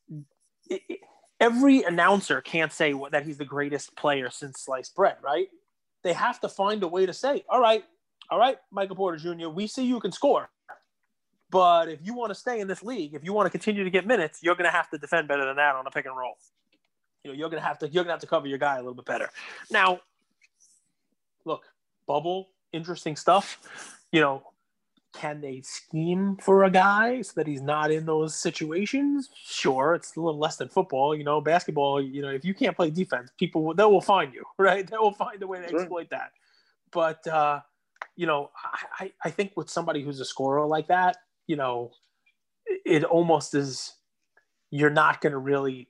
it, 0.69 0.81
it- 0.89 0.99
every 1.39 1.83
announcer 1.83 2.41
can't 2.41 2.73
say 2.73 2.93
what, 2.93 3.13
that 3.13 3.25
he's 3.25 3.37
the 3.37 3.45
greatest 3.45 3.95
player 3.95 4.29
since 4.29 4.61
sliced 4.61 4.93
bread, 4.95 5.15
right? 5.23 5.47
They 6.03 6.11
have 6.13 6.39
to 6.41 6.49
find 6.49 6.83
a 6.83 6.87
way 6.87 7.05
to 7.05 7.13
say, 7.13 7.43
"All 7.49 7.61
right, 7.61 7.83
all 8.29 8.39
right, 8.39 8.57
Michael 8.71 8.95
Porter 8.95 9.17
Jr., 9.17 9.49
we 9.49 9.67
see 9.67 9.85
you 9.85 9.99
can 9.99 10.11
score." 10.11 10.49
But 11.51 11.89
if 11.89 11.99
you 12.03 12.13
want 12.13 12.29
to 12.29 12.35
stay 12.35 12.59
in 12.59 12.67
this 12.67 12.83
league, 12.83 13.15
if 13.15 13.23
you 13.23 13.33
want 13.33 13.47
to 13.47 13.49
continue 13.49 13.83
to 13.83 13.89
get 13.89 14.05
minutes, 14.05 14.39
you're 14.43 14.53
going 14.53 14.69
to 14.69 14.75
have 14.75 14.87
to 14.91 14.99
defend 14.99 15.27
better 15.27 15.45
than 15.45 15.55
that 15.55 15.75
on 15.75 15.87
a 15.87 15.89
pick 15.89 16.05
and 16.05 16.15
roll. 16.15 16.35
You 17.23 17.31
know, 17.31 17.37
you're 17.37 17.49
going 17.49 17.61
to 17.61 17.67
have 17.67 17.79
to 17.79 17.87
you're 17.87 18.03
going 18.03 18.07
to 18.07 18.13
have 18.13 18.21
to 18.21 18.27
cover 18.27 18.47
your 18.47 18.59
guy 18.59 18.75
a 18.75 18.79
little 18.79 18.93
bit 18.93 19.05
better. 19.05 19.29
Now, 19.71 19.99
look, 21.45 21.63
bubble, 22.07 22.49
interesting 22.71 23.15
stuff. 23.15 23.57
You 24.11 24.21
know, 24.21 24.43
can 25.13 25.41
they 25.41 25.61
scheme 25.61 26.37
for 26.37 26.63
a 26.65 26.69
guy 26.71 27.21
so 27.21 27.33
that 27.35 27.47
he's 27.47 27.61
not 27.61 27.91
in 27.91 28.05
those 28.05 28.35
situations? 28.35 29.29
Sure, 29.35 29.95
it's 29.95 30.15
a 30.15 30.19
little 30.19 30.39
less 30.39 30.57
than 30.57 30.69
football. 30.69 31.15
You 31.15 31.23
know, 31.23 31.41
basketball. 31.41 32.01
You 32.01 32.21
know, 32.21 32.29
if 32.29 32.45
you 32.45 32.53
can't 32.53 32.75
play 32.75 32.89
defense, 32.89 33.31
people 33.37 33.63
will- 33.63 33.73
they 33.75 33.83
will 33.83 34.01
find 34.01 34.33
you, 34.33 34.43
right? 34.57 34.85
They 34.87 34.97
will 34.97 35.13
find 35.13 35.41
a 35.41 35.47
way 35.47 35.61
to 35.61 35.69
Sure. 35.69 35.79
exploit 35.81 36.09
that. 36.11 36.31
But 36.91 37.25
uh, 37.27 37.61
you 38.15 38.25
know, 38.27 38.51
I, 38.99 39.11
I 39.23 39.29
think 39.29 39.53
with 39.55 39.69
somebody 39.69 40.03
who's 40.03 40.19
a 40.19 40.25
scorer 40.25 40.65
like 40.65 40.87
that, 40.87 41.17
you 41.47 41.55
know, 41.55 41.91
it 42.85 43.03
almost 43.03 43.53
is. 43.55 43.93
You're 44.71 44.91
not 44.91 45.19
going 45.21 45.31
to 45.33 45.39
really. 45.39 45.89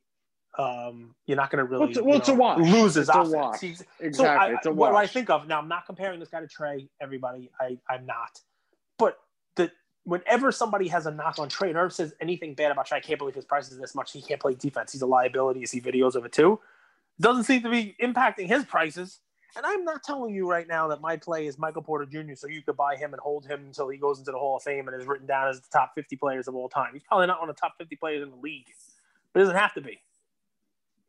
Um, 0.57 1.15
you're 1.25 1.37
not 1.37 1.51
going 1.51 1.63
to 1.63 1.69
really 1.69 1.79
Well, 1.81 1.89
it's- 1.89 2.05
you 2.05 2.13
it's 2.15 2.27
a 2.27 2.33
know, 2.33 2.37
wash. 2.39 2.57
lose 2.59 2.95
his 2.95 3.07
It's 3.07 3.09
a 3.09 3.19
offense. 3.19 3.33
wash. 3.33 3.59
He's- 3.61 3.83
Exactly. 3.99 4.13
so 4.13 4.25
I, 4.25 4.53
it's 4.55 4.65
a 4.65 4.71
what 4.73 4.93
wash. 4.93 5.03
I 5.03 5.07
think 5.07 5.29
of 5.29 5.47
now, 5.47 5.59
I'm 5.59 5.67
not 5.67 5.85
comparing 5.85 6.19
this 6.19 6.29
guy 6.29 6.41
to 6.41 6.47
Trae. 6.47 6.89
Everybody, 6.99 7.49
I, 7.61 7.77
I'm 7.89 8.05
not. 8.05 8.41
But 8.97 9.19
the 9.55 9.71
whenever 10.03 10.51
somebody 10.51 10.87
has 10.87 11.05
a 11.05 11.11
knock 11.11 11.37
on 11.39 11.49
Trae, 11.49 11.75
or 11.75 11.89
says 11.89 12.13
anything 12.19 12.55
bad 12.55 12.71
about 12.71 12.87
Trae, 12.87 12.97
I 12.97 12.99
can't 12.99 13.19
believe 13.19 13.35
his 13.35 13.45
price 13.45 13.71
is 13.71 13.77
this 13.77 13.93
much. 13.95 14.11
He 14.11 14.21
can't 14.21 14.41
play 14.41 14.55
defense. 14.55 14.91
He's 14.91 15.01
a 15.03 15.07
liability. 15.07 15.59
You 15.59 15.67
see 15.67 15.79
videos 15.81 16.15
of 16.15 16.25
it 16.25 16.31
too. 16.33 16.59
Doesn't 17.21 17.43
seem 17.43 17.61
to 17.63 17.69
be 17.69 17.95
impacting 18.01 18.47
his 18.47 18.65
prices. 18.65 19.19
And 19.55 19.65
I'm 19.65 19.83
not 19.83 20.03
telling 20.03 20.33
you 20.33 20.47
right 20.49 20.67
now 20.67 20.87
that 20.89 21.01
my 21.01 21.17
play 21.17 21.47
is 21.47 21.57
Michael 21.57 21.81
Porter 21.81 22.05
Jr. 22.05 22.35
So 22.35 22.47
you 22.47 22.61
could 22.61 22.77
buy 22.77 22.95
him 22.95 23.13
and 23.13 23.19
hold 23.19 23.45
him 23.45 23.65
until 23.65 23.89
he 23.89 23.97
goes 23.97 24.19
into 24.19 24.31
the 24.31 24.37
Hall 24.37 24.57
of 24.57 24.63
Fame 24.63 24.87
and 24.87 24.99
is 24.99 25.07
written 25.07 25.25
down 25.27 25.47
as 25.49 25.59
the 25.59 25.67
top 25.71 25.93
50 25.95 26.15
players 26.17 26.47
of 26.47 26.55
all 26.55 26.69
time. 26.69 26.89
He's 26.93 27.03
probably 27.03 27.25
not 27.27 27.39
one 27.39 27.49
of 27.49 27.55
the 27.55 27.59
top 27.59 27.73
50 27.77 27.95
players 27.95 28.21
in 28.23 28.29
the 28.29 28.35
league, 28.37 28.67
but 29.33 29.39
it 29.39 29.43
doesn't 29.43 29.55
have 29.57 29.73
to 29.73 29.81
be. 29.81 29.99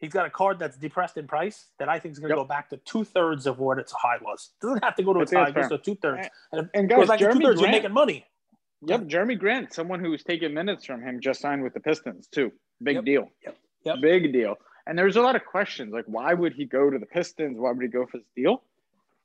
He's 0.00 0.12
got 0.12 0.24
a 0.26 0.30
card 0.30 0.58
that's 0.58 0.78
depressed 0.78 1.18
in 1.18 1.26
price 1.26 1.66
that 1.78 1.88
I 1.88 1.98
think 1.98 2.12
is 2.12 2.18
going 2.18 2.30
to 2.30 2.36
Yep. 2.36 2.44
go 2.44 2.48
back 2.48 2.70
to 2.70 2.78
two 2.78 3.04
thirds 3.04 3.46
of 3.46 3.58
what 3.58 3.78
its 3.78 3.92
high 3.92 4.16
was. 4.22 4.50
doesn't 4.62 4.82
have 4.82 4.94
to 4.96 5.02
go 5.02 5.12
to 5.12 5.20
its 5.20 5.32
high, 5.32 5.50
to 5.50 5.78
two 5.78 5.94
thirds. 5.96 6.26
And 6.52 6.70
And 6.74 6.88
guys, 6.88 7.06
to 7.06 7.12
two 7.12 7.18
Jeremy 7.18 7.44
thirds, 7.44 7.60
you're 7.60 7.70
making 7.70 7.92
money. 7.92 8.26
yep, 8.82 9.02
Jerami 9.02 9.38
Grant, 9.38 9.74
someone 9.74 10.00
who's 10.00 10.24
taken 10.24 10.54
minutes 10.54 10.86
from 10.86 11.02
him, 11.02 11.20
just 11.20 11.40
signed 11.40 11.62
with 11.62 11.74
the 11.74 11.80
Pistons 11.80 12.28
too. 12.28 12.50
Big 12.82 12.96
Yep. 12.96 13.04
deal. 13.04 13.30
Yep. 13.44 13.56
Yep. 13.84 13.96
Big 14.00 14.32
deal. 14.32 14.56
And 14.86 14.98
there's 14.98 15.16
a 15.16 15.20
lot 15.20 15.36
of 15.36 15.44
questions 15.44 15.92
like, 15.92 16.06
why 16.06 16.32
would 16.32 16.54
he 16.54 16.64
go 16.64 16.88
to 16.88 16.98
the 16.98 17.04
Pistons? 17.06 17.58
Why 17.58 17.70
would 17.72 17.82
he 17.82 17.88
go 17.88 18.06
for 18.06 18.16
this 18.18 18.26
deal? 18.34 18.62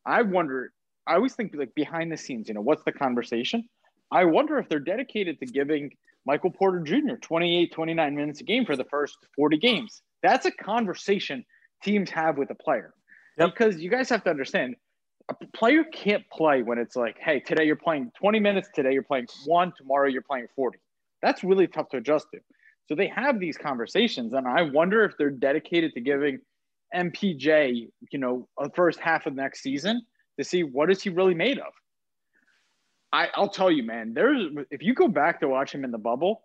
I 0.05 0.21
wonder. 0.23 0.73
I 1.07 1.15
always 1.15 1.35
think 1.35 1.55
like 1.55 1.73
behind 1.73 2.11
the 2.11 2.17
scenes, 2.17 2.49
you 2.49 2.53
know, 2.53 2.61
what's 2.61 2.83
the 2.83 2.91
conversation? 2.91 3.69
I 4.11 4.25
wonder 4.25 4.57
if 4.59 4.67
they're 4.67 4.79
dedicated 4.79 5.39
to 5.39 5.45
giving 5.45 5.93
Michael 6.25 6.51
Porter 6.51 6.79
Jr. 6.81 7.15
28, 7.21 7.71
29 7.71 8.15
minutes 8.15 8.41
a 8.41 8.43
game 8.43 8.65
for 8.65 8.75
the 8.75 8.83
first 8.85 9.17
40 9.35 9.57
games. 9.57 10.01
That's 10.23 10.45
a 10.45 10.51
conversation 10.51 11.45
teams 11.83 12.09
have 12.09 12.37
with 12.37 12.49
a 12.49 12.55
player. 12.55 12.93
Yep. 13.37 13.49
Because 13.49 13.81
you 13.81 13.89
guys 13.89 14.09
have 14.09 14.23
to 14.23 14.29
understand, 14.29 14.75
a 15.29 15.35
player 15.55 15.83
can't 15.83 16.23
play 16.31 16.61
when 16.61 16.77
it's 16.77 16.95
like, 16.95 17.17
hey, 17.19 17.39
today 17.39 17.65
you're 17.65 17.75
playing 17.75 18.11
20 18.17 18.39
minutes, 18.39 18.69
today 18.73 18.93
you're 18.93 19.03
playing 19.03 19.27
one, 19.45 19.73
tomorrow 19.77 20.07
you're 20.07 20.21
playing 20.21 20.47
40. 20.55 20.77
That's 21.21 21.43
really 21.43 21.67
tough 21.67 21.89
to 21.89 21.97
adjust 21.97 22.27
to. 22.33 22.39
So 22.87 22.95
they 22.95 23.07
have 23.07 23.39
these 23.39 23.57
conversations, 23.57 24.33
and 24.33 24.47
I 24.47 24.61
wonder 24.61 25.03
if 25.03 25.13
they're 25.17 25.31
dedicated 25.31 25.93
to 25.93 26.01
giving 26.01 26.39
MPJ, 26.95 27.89
you 28.11 28.19
know, 28.19 28.47
a 28.59 28.69
first 28.71 28.99
half 28.99 29.25
of 29.25 29.33
next 29.33 29.63
season 29.63 30.03
to 30.37 30.45
see 30.45 30.63
what 30.63 30.91
is 30.91 31.01
he 31.01 31.09
really 31.09 31.33
made 31.33 31.57
of. 31.57 31.73
I, 33.11 33.29
I'll 33.35 33.49
tell 33.49 33.71
you, 33.71 33.83
man. 33.83 34.13
There's 34.13 34.49
if 34.69 34.83
you 34.83 34.93
go 34.93 35.07
back 35.07 35.39
to 35.39 35.47
watch 35.47 35.73
him 35.73 35.83
in 35.83 35.91
the 35.91 35.97
bubble, 35.97 36.43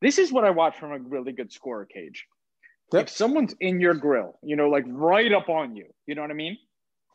this 0.00 0.18
is 0.18 0.30
what 0.30 0.44
I 0.44 0.50
watch 0.50 0.76
from 0.78 0.92
a 0.92 0.98
really 0.98 1.32
good 1.32 1.50
scorer 1.52 1.86
cage. 1.86 2.26
Yep. 2.92 3.02
If 3.04 3.08
someone's 3.08 3.54
in 3.60 3.80
your 3.80 3.94
grill, 3.94 4.38
you 4.42 4.56
know, 4.56 4.68
like 4.68 4.84
right 4.86 5.32
up 5.32 5.48
on 5.48 5.74
you, 5.74 5.86
you 6.06 6.14
know 6.14 6.22
what 6.22 6.30
I 6.30 6.34
mean? 6.34 6.56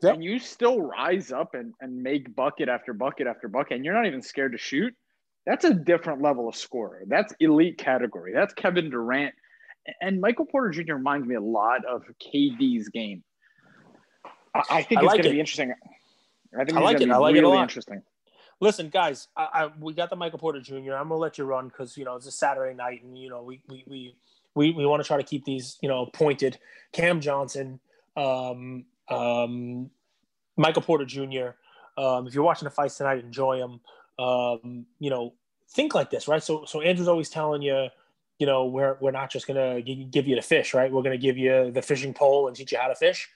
Yep. 0.02 0.16
And 0.16 0.24
you 0.24 0.40
still 0.40 0.82
rise 0.82 1.32
up 1.32 1.54
and, 1.54 1.74
and 1.82 2.02
make 2.02 2.36
bucket 2.36 2.70
after 2.70 2.94
bucket 2.94 3.28
after 3.28 3.48
bucket, 3.48 3.78
and 3.78 3.86
you're 3.86 3.94
not 3.94 4.06
even 4.06 4.22
scared 4.22 4.54
to 4.54 4.58
shoot. 4.58 4.94
That's 5.46 5.66
a 5.66 5.74
different 5.74 6.22
level 6.22 6.48
of 6.48 6.56
scorer. 6.56 7.04
That's 7.08 7.34
elite 7.40 7.78
category. 7.78 8.34
That's 8.34 8.54
Kevin 8.54 8.90
Durant. 8.90 9.34
And 10.02 10.22
Michael 10.22 10.46
Porter 10.46 10.70
Jr. 10.70 10.96
reminds 10.96 11.28
me 11.28 11.36
a 11.36 11.42
lot 11.42 11.86
of 11.86 12.04
KD's 12.22 12.90
game. 12.90 13.24
I, 14.54 14.62
I 14.70 14.84
think 14.84 15.00
I 15.00 15.04
it's 15.04 15.08
like 15.08 15.22
going 15.22 15.24
to 15.24 15.30
be 15.32 15.40
interesting. 15.40 15.74
I 16.58 16.66
think 16.66 16.78
I 16.78 16.82
it's 16.82 16.86
like 16.86 17.02
it. 17.02 17.06
be 17.06 17.12
I 17.12 17.18
like 17.18 17.36
it 17.36 17.40
a 17.40 17.42
really 17.42 17.56
lot. 17.56 17.64
interesting. 17.64 18.02
Listen, 18.62 18.90
guys, 18.90 19.28
I, 19.38 19.48
I, 19.54 19.70
we 19.80 19.94
got 19.94 20.10
the 20.10 20.16
Michael 20.18 20.40
Porter 20.40 20.60
Jr. 20.60 20.94
I'm 20.94 21.08
gonna 21.08 21.16
let 21.16 21.38
you 21.38 21.46
run 21.46 21.70
because 21.70 21.98
you 21.98 22.04
know 22.04 22.16
it's 22.16 22.28
a 22.28 22.32
Saturday 22.32 22.76
night, 22.76 23.04
and 23.04 23.18
you 23.18 23.30
know 23.30 23.42
we 23.42 23.62
we 23.70 23.84
we 23.88 24.16
we, 24.56 24.72
we 24.72 24.86
want 24.86 25.02
to 25.02 25.08
try 25.08 25.18
to 25.18 25.24
keep 25.24 25.46
these 25.46 25.78
you 25.82 25.90
know 25.90 26.06
pointed. 26.08 26.58
Cam 26.92 27.22
Johnson, 27.22 27.80
um, 28.18 28.86
um, 29.10 29.90
Michael 30.58 30.82
Porter 30.82 31.06
Jr. 31.06 31.50
Um, 31.98 32.28
if 32.28 32.34
you're 32.34 32.44
watching 32.44 32.66
the 32.66 32.72
fights 32.72 32.98
tonight, 32.98 33.24
enjoy 33.24 33.60
them. 33.60 33.80
Um, 34.18 34.86
you 35.00 35.10
know, 35.10 35.34
think 35.72 35.94
like 35.96 36.10
this, 36.10 36.28
right? 36.28 36.44
So 36.44 36.66
so 36.66 36.82
Andrew's 36.82 37.08
always 37.08 37.30
telling 37.30 37.62
you, 37.62 37.88
you 38.40 38.48
know, 38.48 38.66
we're 38.66 38.98
we're 39.00 39.12
not 39.12 39.30
just 39.30 39.48
gonna 39.48 39.82
g- 39.82 40.08
give 40.10 40.28
you 40.28 40.36
the 40.36 40.42
fish, 40.42 40.74
right? 40.74 40.92
We're 40.92 41.04
gonna 41.04 41.18
give 41.18 41.38
you 41.38 41.72
the 41.72 41.82
fishing 41.82 42.14
pole 42.14 42.48
and 42.48 42.56
teach 42.56 42.72
you 42.72 42.78
how 42.78 42.88
to 42.88 42.96
fish. 42.96 43.30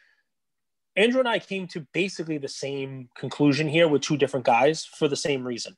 Andrew 0.95 1.19
and 1.19 1.27
I 1.27 1.39
came 1.39 1.67
to 1.69 1.87
basically 1.93 2.37
the 2.37 2.47
same 2.47 3.09
conclusion 3.17 3.67
here 3.67 3.87
with 3.87 4.03
two 4.03 4.17
different 4.17 4.45
guys 4.45 4.85
for 4.85 5.07
the 5.07 5.15
same 5.15 5.43
reason. 5.45 5.75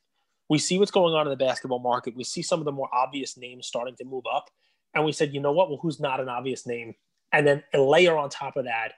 We 0.48 0.58
see 0.58 0.78
what's 0.78 0.90
going 0.90 1.14
on 1.14 1.26
in 1.26 1.30
the 1.30 1.44
basketball 1.44 1.78
market. 1.78 2.14
We 2.14 2.24
see 2.24 2.42
some 2.42 2.60
of 2.60 2.66
the 2.66 2.72
more 2.72 2.88
obvious 2.92 3.36
names 3.36 3.66
starting 3.66 3.96
to 3.96 4.04
move 4.04 4.24
up. 4.32 4.50
And 4.96 5.04
we 5.04 5.12
said, 5.12 5.34
you 5.34 5.40
know 5.40 5.52
what? 5.52 5.68
Well, 5.68 5.78
who's 5.80 6.00
not 6.00 6.20
an 6.20 6.28
obvious 6.30 6.66
name? 6.66 6.94
And 7.30 7.46
then 7.46 7.62
a 7.74 7.78
layer 7.78 8.16
on 8.16 8.30
top 8.30 8.56
of 8.56 8.64
that, 8.64 8.94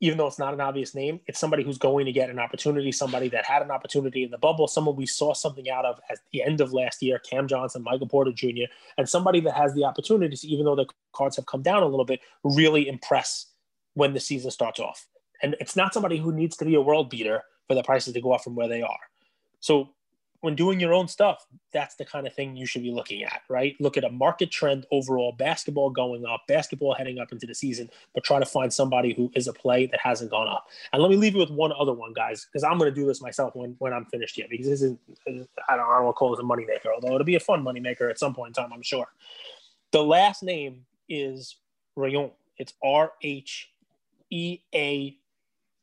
even 0.00 0.18
though 0.18 0.26
it's 0.26 0.38
not 0.38 0.52
an 0.52 0.60
obvious 0.60 0.96
name, 0.96 1.20
it's 1.28 1.38
somebody 1.38 1.62
who's 1.62 1.78
going 1.78 2.06
to 2.06 2.12
get 2.12 2.28
an 2.28 2.40
opportunity, 2.40 2.90
somebody 2.90 3.28
that 3.28 3.44
had 3.44 3.62
an 3.62 3.70
opportunity 3.70 4.24
in 4.24 4.32
the 4.32 4.38
bubble, 4.38 4.66
someone 4.66 4.96
we 4.96 5.06
saw 5.06 5.32
something 5.32 5.70
out 5.70 5.84
of 5.84 6.00
at 6.10 6.18
the 6.32 6.42
end 6.42 6.60
of 6.60 6.72
last 6.72 7.00
year, 7.02 7.20
Cam 7.20 7.46
Johnson, 7.46 7.84
Michael 7.84 8.08
Porter 8.08 8.32
Jr., 8.32 8.66
and 8.96 9.08
somebody 9.08 9.38
that 9.40 9.54
has 9.54 9.74
the 9.74 9.84
opportunity 9.84 10.36
to, 10.36 10.46
even 10.48 10.64
though 10.64 10.74
the 10.74 10.86
cards 11.12 11.36
have 11.36 11.46
come 11.46 11.62
down 11.62 11.84
a 11.84 11.86
little 11.86 12.04
bit, 12.04 12.20
really 12.42 12.88
impress 12.88 13.46
when 13.94 14.14
the 14.14 14.20
season 14.20 14.50
starts 14.50 14.80
off. 14.80 15.06
And 15.40 15.54
it's 15.60 15.76
not 15.76 15.94
somebody 15.94 16.16
who 16.16 16.32
needs 16.32 16.56
to 16.56 16.64
be 16.64 16.74
a 16.74 16.80
world 16.80 17.10
beater 17.10 17.42
for 17.68 17.74
the 17.74 17.84
prices 17.84 18.12
to 18.14 18.20
go 18.20 18.32
up 18.32 18.42
from 18.42 18.56
where 18.56 18.68
they 18.68 18.82
are. 18.82 18.98
So 19.60 19.90
when 20.40 20.54
doing 20.54 20.78
your 20.78 20.94
own 20.94 21.08
stuff, 21.08 21.46
that's 21.72 21.96
the 21.96 22.04
kind 22.04 22.26
of 22.26 22.32
thing 22.32 22.56
you 22.56 22.64
should 22.64 22.82
be 22.82 22.92
looking 22.92 23.24
at, 23.24 23.42
right? 23.48 23.74
Look 23.80 23.96
at 23.96 24.04
a 24.04 24.10
market 24.10 24.50
trend 24.50 24.86
overall, 24.92 25.32
basketball 25.32 25.90
going 25.90 26.24
up, 26.24 26.42
basketball 26.46 26.94
heading 26.94 27.18
up 27.18 27.32
into 27.32 27.46
the 27.46 27.54
season, 27.54 27.90
but 28.14 28.22
try 28.22 28.38
to 28.38 28.46
find 28.46 28.72
somebody 28.72 29.12
who 29.12 29.32
is 29.34 29.48
a 29.48 29.52
play 29.52 29.86
that 29.86 29.98
hasn't 30.00 30.30
gone 30.30 30.46
up. 30.46 30.68
And 30.92 31.02
let 31.02 31.10
me 31.10 31.16
leave 31.16 31.34
you 31.34 31.40
with 31.40 31.50
one 31.50 31.72
other 31.76 31.92
one, 31.92 32.12
guys, 32.12 32.46
because 32.46 32.62
I'm 32.62 32.78
going 32.78 32.92
to 32.92 32.94
do 32.94 33.06
this 33.06 33.20
myself 33.20 33.56
when, 33.56 33.74
when 33.78 33.92
I'm 33.92 34.04
finished 34.06 34.36
here, 34.36 34.46
because 34.48 34.66
this 34.66 34.82
isn't, 34.82 35.00
I 35.26 35.30
don't, 35.32 35.48
I 35.68 35.76
don't 35.76 36.04
want 36.04 36.14
to 36.14 36.18
call 36.18 36.30
this 36.30 36.40
a 36.40 36.42
moneymaker, 36.42 36.92
although 36.94 37.14
it'll 37.14 37.24
be 37.24 37.36
a 37.36 37.40
fun 37.40 37.64
moneymaker 37.64 38.08
at 38.08 38.18
some 38.18 38.34
point 38.34 38.56
in 38.56 38.62
time, 38.62 38.72
I'm 38.72 38.82
sure. 38.82 39.08
The 39.90 40.02
last 40.02 40.42
name 40.42 40.84
is 41.08 41.56
Rhéaume. 41.96 42.32
It's 42.58 42.74
R 42.82 43.12
H 43.22 43.70
E 44.30 44.58
A 44.74 45.16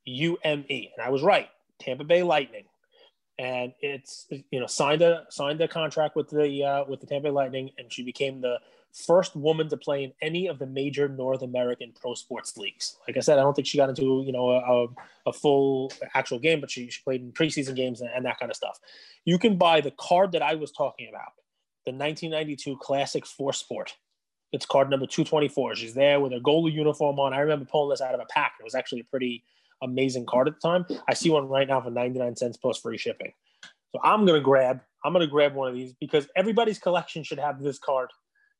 U 0.05 0.37
M 0.43 0.65
E. 0.69 0.89
And 0.95 1.05
I 1.05 1.09
was 1.09 1.23
right. 1.23 1.49
Tampa 1.79 2.03
Bay 2.03 2.23
Lightning 2.23 2.65
and 3.37 3.73
it's 3.81 4.27
you 4.29 4.59
know 4.59 4.67
signed 4.67 5.01
a 5.01 5.25
signed 5.29 5.59
a 5.61 5.67
contract 5.67 6.15
with 6.15 6.29
the 6.29 6.63
uh, 6.63 6.85
with 6.85 7.01
the 7.01 7.07
Tampa 7.07 7.27
Bay 7.27 7.31
Lightning, 7.31 7.71
and 7.77 7.91
she 7.91 8.03
became 8.03 8.41
the 8.41 8.59
first 8.93 9.35
woman 9.35 9.67
to 9.67 9.75
play 9.75 10.05
in 10.05 10.13
any 10.21 10.47
of 10.47 10.57
the 10.57 10.65
major 10.65 11.09
North 11.09 11.41
American 11.41 11.91
pro 11.99 12.13
sports 12.13 12.55
leagues. 12.55 12.97
Like 13.07 13.17
I 13.17 13.19
said, 13.19 13.37
I 13.37 13.41
don't 13.41 13.53
think 13.53 13.67
she 13.67 13.77
got 13.77 13.89
into 13.89 14.23
you 14.25 14.31
know 14.31 14.49
a, 14.49 15.29
a 15.29 15.33
full 15.33 15.91
actual 16.13 16.39
game, 16.39 16.61
but 16.61 16.71
she, 16.71 16.89
she 16.89 17.01
played 17.03 17.21
in 17.21 17.31
preseason 17.31 17.75
games 17.75 18.01
and, 18.01 18.09
and 18.15 18.25
that 18.25 18.39
kind 18.39 18.49
of 18.49 18.55
stuff. 18.55 18.79
You 19.25 19.37
can 19.37 19.57
buy 19.57 19.81
the 19.81 19.91
card 19.91 20.31
that 20.31 20.41
I 20.41 20.55
was 20.55 20.71
talking 20.71 21.09
about, 21.09 21.33
the 21.85 21.91
1992 21.91 22.77
Classic 22.77 23.25
Four 23.25 23.53
Sport. 23.53 23.95
It's 24.53 24.65
card 24.65 24.89
number 24.89 25.05
224. 25.05 25.75
She's 25.75 25.93
there 25.93 26.21
with 26.21 26.31
her 26.31 26.39
goalie 26.39 26.71
uniform 26.71 27.19
on. 27.19 27.33
I 27.33 27.39
remember 27.39 27.65
pulling 27.65 27.89
this 27.89 27.99
out 27.99 28.13
of 28.13 28.21
a 28.21 28.25
pack. 28.25 28.53
It 28.59 28.63
was 28.63 28.75
actually 28.75 29.01
a 29.01 29.05
pretty 29.05 29.43
amazing 29.81 30.25
card 30.25 30.47
at 30.47 30.55
the 30.59 30.67
time. 30.67 30.85
I 31.07 31.13
see 31.13 31.29
one 31.29 31.47
right 31.47 31.67
now 31.67 31.81
for 31.81 31.91
99 31.91 32.35
cents 32.35 32.57
plus 32.57 32.79
free 32.79 32.97
shipping. 32.97 33.33
So 33.91 33.99
I'm 34.03 34.25
gonna 34.25 34.41
grab 34.41 34.81
I'm 35.03 35.13
gonna 35.13 35.27
grab 35.27 35.53
one 35.53 35.69
of 35.69 35.75
these 35.75 35.93
because 35.93 36.27
everybody's 36.35 36.79
collection 36.79 37.23
should 37.23 37.39
have 37.39 37.61
this 37.61 37.79
card, 37.79 38.09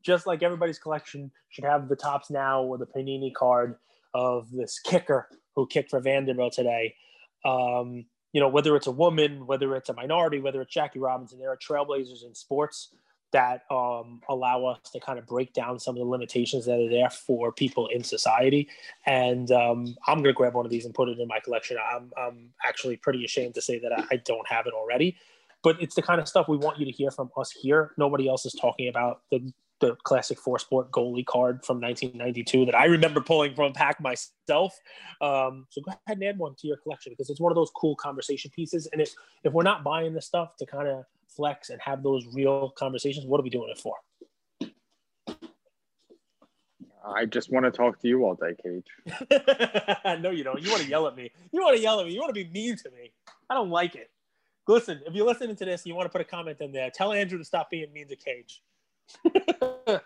just 0.04 0.28
like 0.28 0.44
everybody's 0.44 0.80
collection 0.80 1.32
should 1.50 1.66
have 1.66 1.90
the 1.90 1.96
Topps 1.96 2.30
Now 2.30 2.64
or 2.64 2.78
the 2.78 2.86
Panini 2.86 3.34
card 3.34 3.76
of 4.14 4.50
this 4.52 4.80
kicker 4.80 5.28
who 5.56 5.68
kicked 5.68 5.90
for 5.90 6.00
Vanderbilt 6.00 6.54
today. 6.54 6.96
Um, 7.44 8.06
you 8.32 8.42
know, 8.42 8.50
whether 8.50 8.76
it's 8.76 8.88
a 8.88 8.92
woman, 8.92 9.46
whether 9.46 9.76
it's 9.76 9.90
a 9.90 9.94
minority, 9.94 10.40
whether 10.40 10.62
it's 10.62 10.74
Jackie 10.74 11.00
Robinson, 11.00 11.40
there 11.40 11.52
are 11.52 11.58
trailblazers 11.58 12.26
in 12.26 12.34
sports 12.34 12.94
that 13.32 13.64
um, 13.70 14.22
allow 14.30 14.66
us 14.66 14.80
to 14.92 15.00
kind 15.00 15.20
of 15.20 15.26
break 15.26 15.54
down 15.54 15.80
some 15.80 15.96
of 15.96 16.00
the 16.00 16.06
limitations 16.06 16.66
that 16.66 16.80
are 16.80 16.90
there 16.90 17.10
for 17.10 17.52
people 17.52 17.88
in 17.88 18.04
society. 18.04 18.70
And 19.06 19.52
um, 19.52 19.96
I'm 20.08 20.18
going 20.18 20.26
to 20.26 20.34
grab 20.34 20.54
one 20.54 20.66
of 20.66 20.72
these 20.72 20.86
and 20.86 20.94
put 20.94 21.10
it 21.10 21.20
in 21.20 21.28
my 21.28 21.40
collection. 21.40 21.78
I'm, 21.94 22.12
I'm 22.18 22.50
actually 22.66 22.98
pretty 22.98 23.26
ashamed 23.26 23.56
to 23.56 23.62
say 23.62 23.80
that 23.80 24.08
I, 24.12 24.18
don't 24.26 24.48
have 24.48 24.68
it 24.68 24.74
already. 24.74 25.18
But 25.64 25.82
it's 25.82 25.96
the 25.96 26.02
kind 26.02 26.22
of 26.22 26.28
stuff 26.28 26.48
we 26.48 26.58
want 26.58 26.80
you 26.80 26.86
to 26.86 26.92
hear 26.92 27.12
from 27.12 27.30
us 27.38 27.52
here. 27.52 27.92
Nobody 27.98 28.30
else 28.30 28.46
is 28.46 28.54
talking 28.54 28.88
about 28.88 29.22
the 29.32 29.52
the 29.82 29.96
classic 30.04 30.40
four 30.40 30.58
sport 30.58 30.90
goalie 30.92 31.26
card 31.26 31.66
from 31.66 31.82
1992 31.82 32.66
that 32.66 32.76
I 32.76 32.86
remember 32.86 33.20
pulling 33.20 33.56
from 33.56 33.72
a 33.72 33.74
pack 33.74 34.00
myself. 34.00 34.80
Um, 35.22 35.68
so 35.70 35.82
go 35.82 35.92
ahead 36.08 36.18
and 36.18 36.24
add 36.24 36.38
one 36.38 36.56
to 36.60 36.68
your 36.68 36.78
collection 36.78 37.12
because 37.12 37.30
it's 37.30 37.42
one 37.42 37.52
of 37.52 37.58
those 37.58 37.72
cool 37.76 37.96
conversation 37.96 38.52
pieces. 38.56 38.88
And 38.94 39.02
if, 39.02 39.14
if 39.44 39.52
we're 39.52 39.64
not 39.64 39.84
buying 39.84 40.14
this 40.14 40.26
stuff 40.26 40.56
to 40.60 40.66
kind 40.66 40.88
of 40.88 41.04
flex 41.36 41.70
and 41.70 41.80
have 41.82 42.04
those 42.04 42.26
real 42.34 42.70
conversations, 42.72 43.26
what 43.26 43.40
are 43.40 43.44
we 43.44 43.50
doing 43.50 43.70
it 43.70 43.78
for? 43.78 43.96
I 47.08 47.26
just 47.26 47.52
want 47.52 47.66
to 47.66 47.72
talk 47.72 48.02
to 48.02 48.08
you 48.08 48.26
all 48.26 48.34
day, 48.34 48.56
Cage. 48.62 48.88
no, 50.22 50.32
you 50.32 50.44
don't. 50.44 50.62
You 50.62 50.72
want 50.72 50.82
to 50.82 50.90
yell 50.90 51.08
at 51.08 51.16
me. 51.16 51.30
You 51.52 51.62
want 51.62 51.78
to 51.78 51.82
yell 51.82 52.00
at 52.00 52.08
me. 52.08 52.14
You 52.14 52.20
want 52.20 52.34
to 52.34 52.44
be 52.44 52.50
mean 52.50 52.78
to 52.78 52.90
me. 52.92 53.12
I 53.50 53.54
don't 53.54 53.70
like 53.70 53.96
it. 53.96 54.10
Listen, 54.68 55.02
if 55.06 55.14
you're 55.14 55.28
listening 55.28 55.56
to 55.58 55.66
this 55.66 55.84
and 55.84 55.90
you 55.90 55.96
want 55.96 56.08
to 56.08 56.10
put 56.12 56.22
a 56.22 56.26
comment 56.26 56.58
in 56.62 56.72
there, 56.72 56.90
tell 56.90 57.14
Andrew 57.14 57.38
to 57.38 57.46
stop 57.46 57.70
being 57.70 57.94
mean 57.94 58.08
to 58.08 58.16
Cage. 58.16 58.64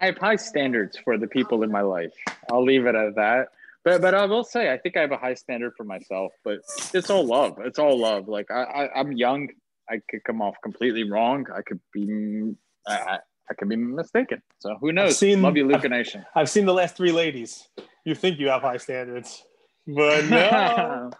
I 0.00 0.06
have 0.06 0.18
high 0.18 0.36
standards 0.36 0.98
for 0.98 1.16
the 1.16 1.28
people 1.28 1.62
in 1.62 1.70
my 1.70 1.82
life. 1.82 2.12
I'll 2.50 2.64
leave 2.64 2.86
it 2.86 2.96
at 2.96 3.14
that. 3.14 3.48
But 3.84 4.00
but 4.00 4.14
I 4.14 4.26
will 4.26 4.44
say 4.44 4.72
I 4.72 4.78
think 4.78 4.96
I 4.96 5.00
have 5.00 5.12
a 5.12 5.16
high 5.16 5.34
standard 5.34 5.74
for 5.76 5.84
myself. 5.84 6.32
But 6.44 6.60
it's 6.92 7.10
all 7.10 7.24
love. 7.24 7.58
It's 7.60 7.78
all 7.78 7.98
love. 7.98 8.28
Like 8.28 8.50
I, 8.50 8.62
I 8.62 9.00
I'm 9.00 9.12
young. 9.12 9.48
I 9.90 10.00
could 10.08 10.24
come 10.24 10.40
off 10.40 10.54
completely 10.62 11.04
wrong. 11.10 11.46
I 11.54 11.62
could 11.62 11.80
be 11.92 12.54
I, 12.86 13.18
I 13.50 13.54
could 13.54 13.68
be 13.68 13.76
mistaken. 13.76 14.42
So 14.60 14.76
who 14.80 14.92
knows? 14.92 15.10
I've 15.10 15.16
seen, 15.16 15.42
Love 15.42 15.56
you, 15.56 15.66
Luca 15.66 15.84
I've, 15.84 15.90
Nation. 15.90 16.24
I've 16.34 16.48
seen 16.50 16.66
the 16.66 16.74
last 16.74 16.96
three 16.96 17.12
ladies. 17.12 17.68
You 18.04 18.14
think 18.14 18.38
you 18.38 18.48
have 18.48 18.62
high 18.62 18.78
standards, 18.78 19.42
but 19.86 20.24
no. 20.26 21.10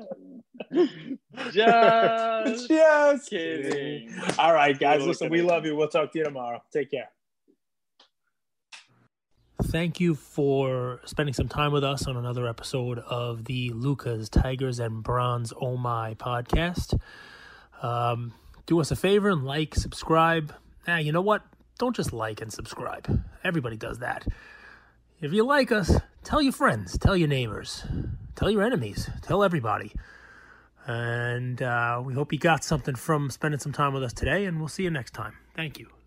just, 1.52 2.68
just 2.68 3.30
kidding. 3.30 4.14
All 4.38 4.54
right, 4.54 4.78
guys. 4.78 5.04
Listen, 5.04 5.30
we 5.30 5.42
love 5.42 5.66
you. 5.66 5.76
We'll 5.76 5.88
talk 5.88 6.12
to 6.12 6.18
you 6.18 6.24
tomorrow. 6.24 6.62
Take 6.72 6.90
care. 6.90 7.10
Thank 9.64 9.98
you 9.98 10.14
for 10.14 11.00
spending 11.04 11.34
some 11.34 11.48
time 11.48 11.72
with 11.72 11.82
us 11.82 12.06
on 12.06 12.16
another 12.16 12.46
episode 12.46 13.00
of 13.00 13.44
the 13.44 13.70
Lucas 13.70 14.28
Tigers 14.28 14.78
and 14.78 15.02
Bronze 15.02 15.52
Oh 15.60 15.76
My 15.76 16.14
podcast. 16.14 16.98
Um, 17.82 18.32
do 18.66 18.80
us 18.80 18.92
a 18.92 18.96
favor 18.96 19.28
and 19.28 19.44
like, 19.44 19.74
subscribe. 19.74 20.54
Ah, 20.86 20.98
you 20.98 21.10
know 21.10 21.20
what? 21.20 21.42
Don't 21.78 21.94
just 21.94 22.12
like 22.12 22.40
and 22.40 22.52
subscribe. 22.52 23.22
Everybody 23.42 23.76
does 23.76 23.98
that. 23.98 24.26
If 25.20 25.32
you 25.32 25.44
like 25.44 25.72
us, 25.72 25.92
tell 26.22 26.40
your 26.40 26.52
friends, 26.52 26.96
tell 26.96 27.16
your 27.16 27.28
neighbors, 27.28 27.84
tell 28.36 28.50
your 28.50 28.62
enemies, 28.62 29.10
tell 29.22 29.42
everybody. 29.42 29.92
And 30.86 31.60
uh, 31.60 32.00
we 32.04 32.14
hope 32.14 32.32
you 32.32 32.38
got 32.38 32.62
something 32.62 32.94
from 32.94 33.28
spending 33.28 33.60
some 33.60 33.72
time 33.72 33.92
with 33.92 34.04
us 34.04 34.12
today, 34.12 34.44
and 34.44 34.58
we'll 34.60 34.68
see 34.68 34.84
you 34.84 34.90
next 34.90 35.14
time. 35.14 35.36
Thank 35.54 35.78
you. 35.78 35.97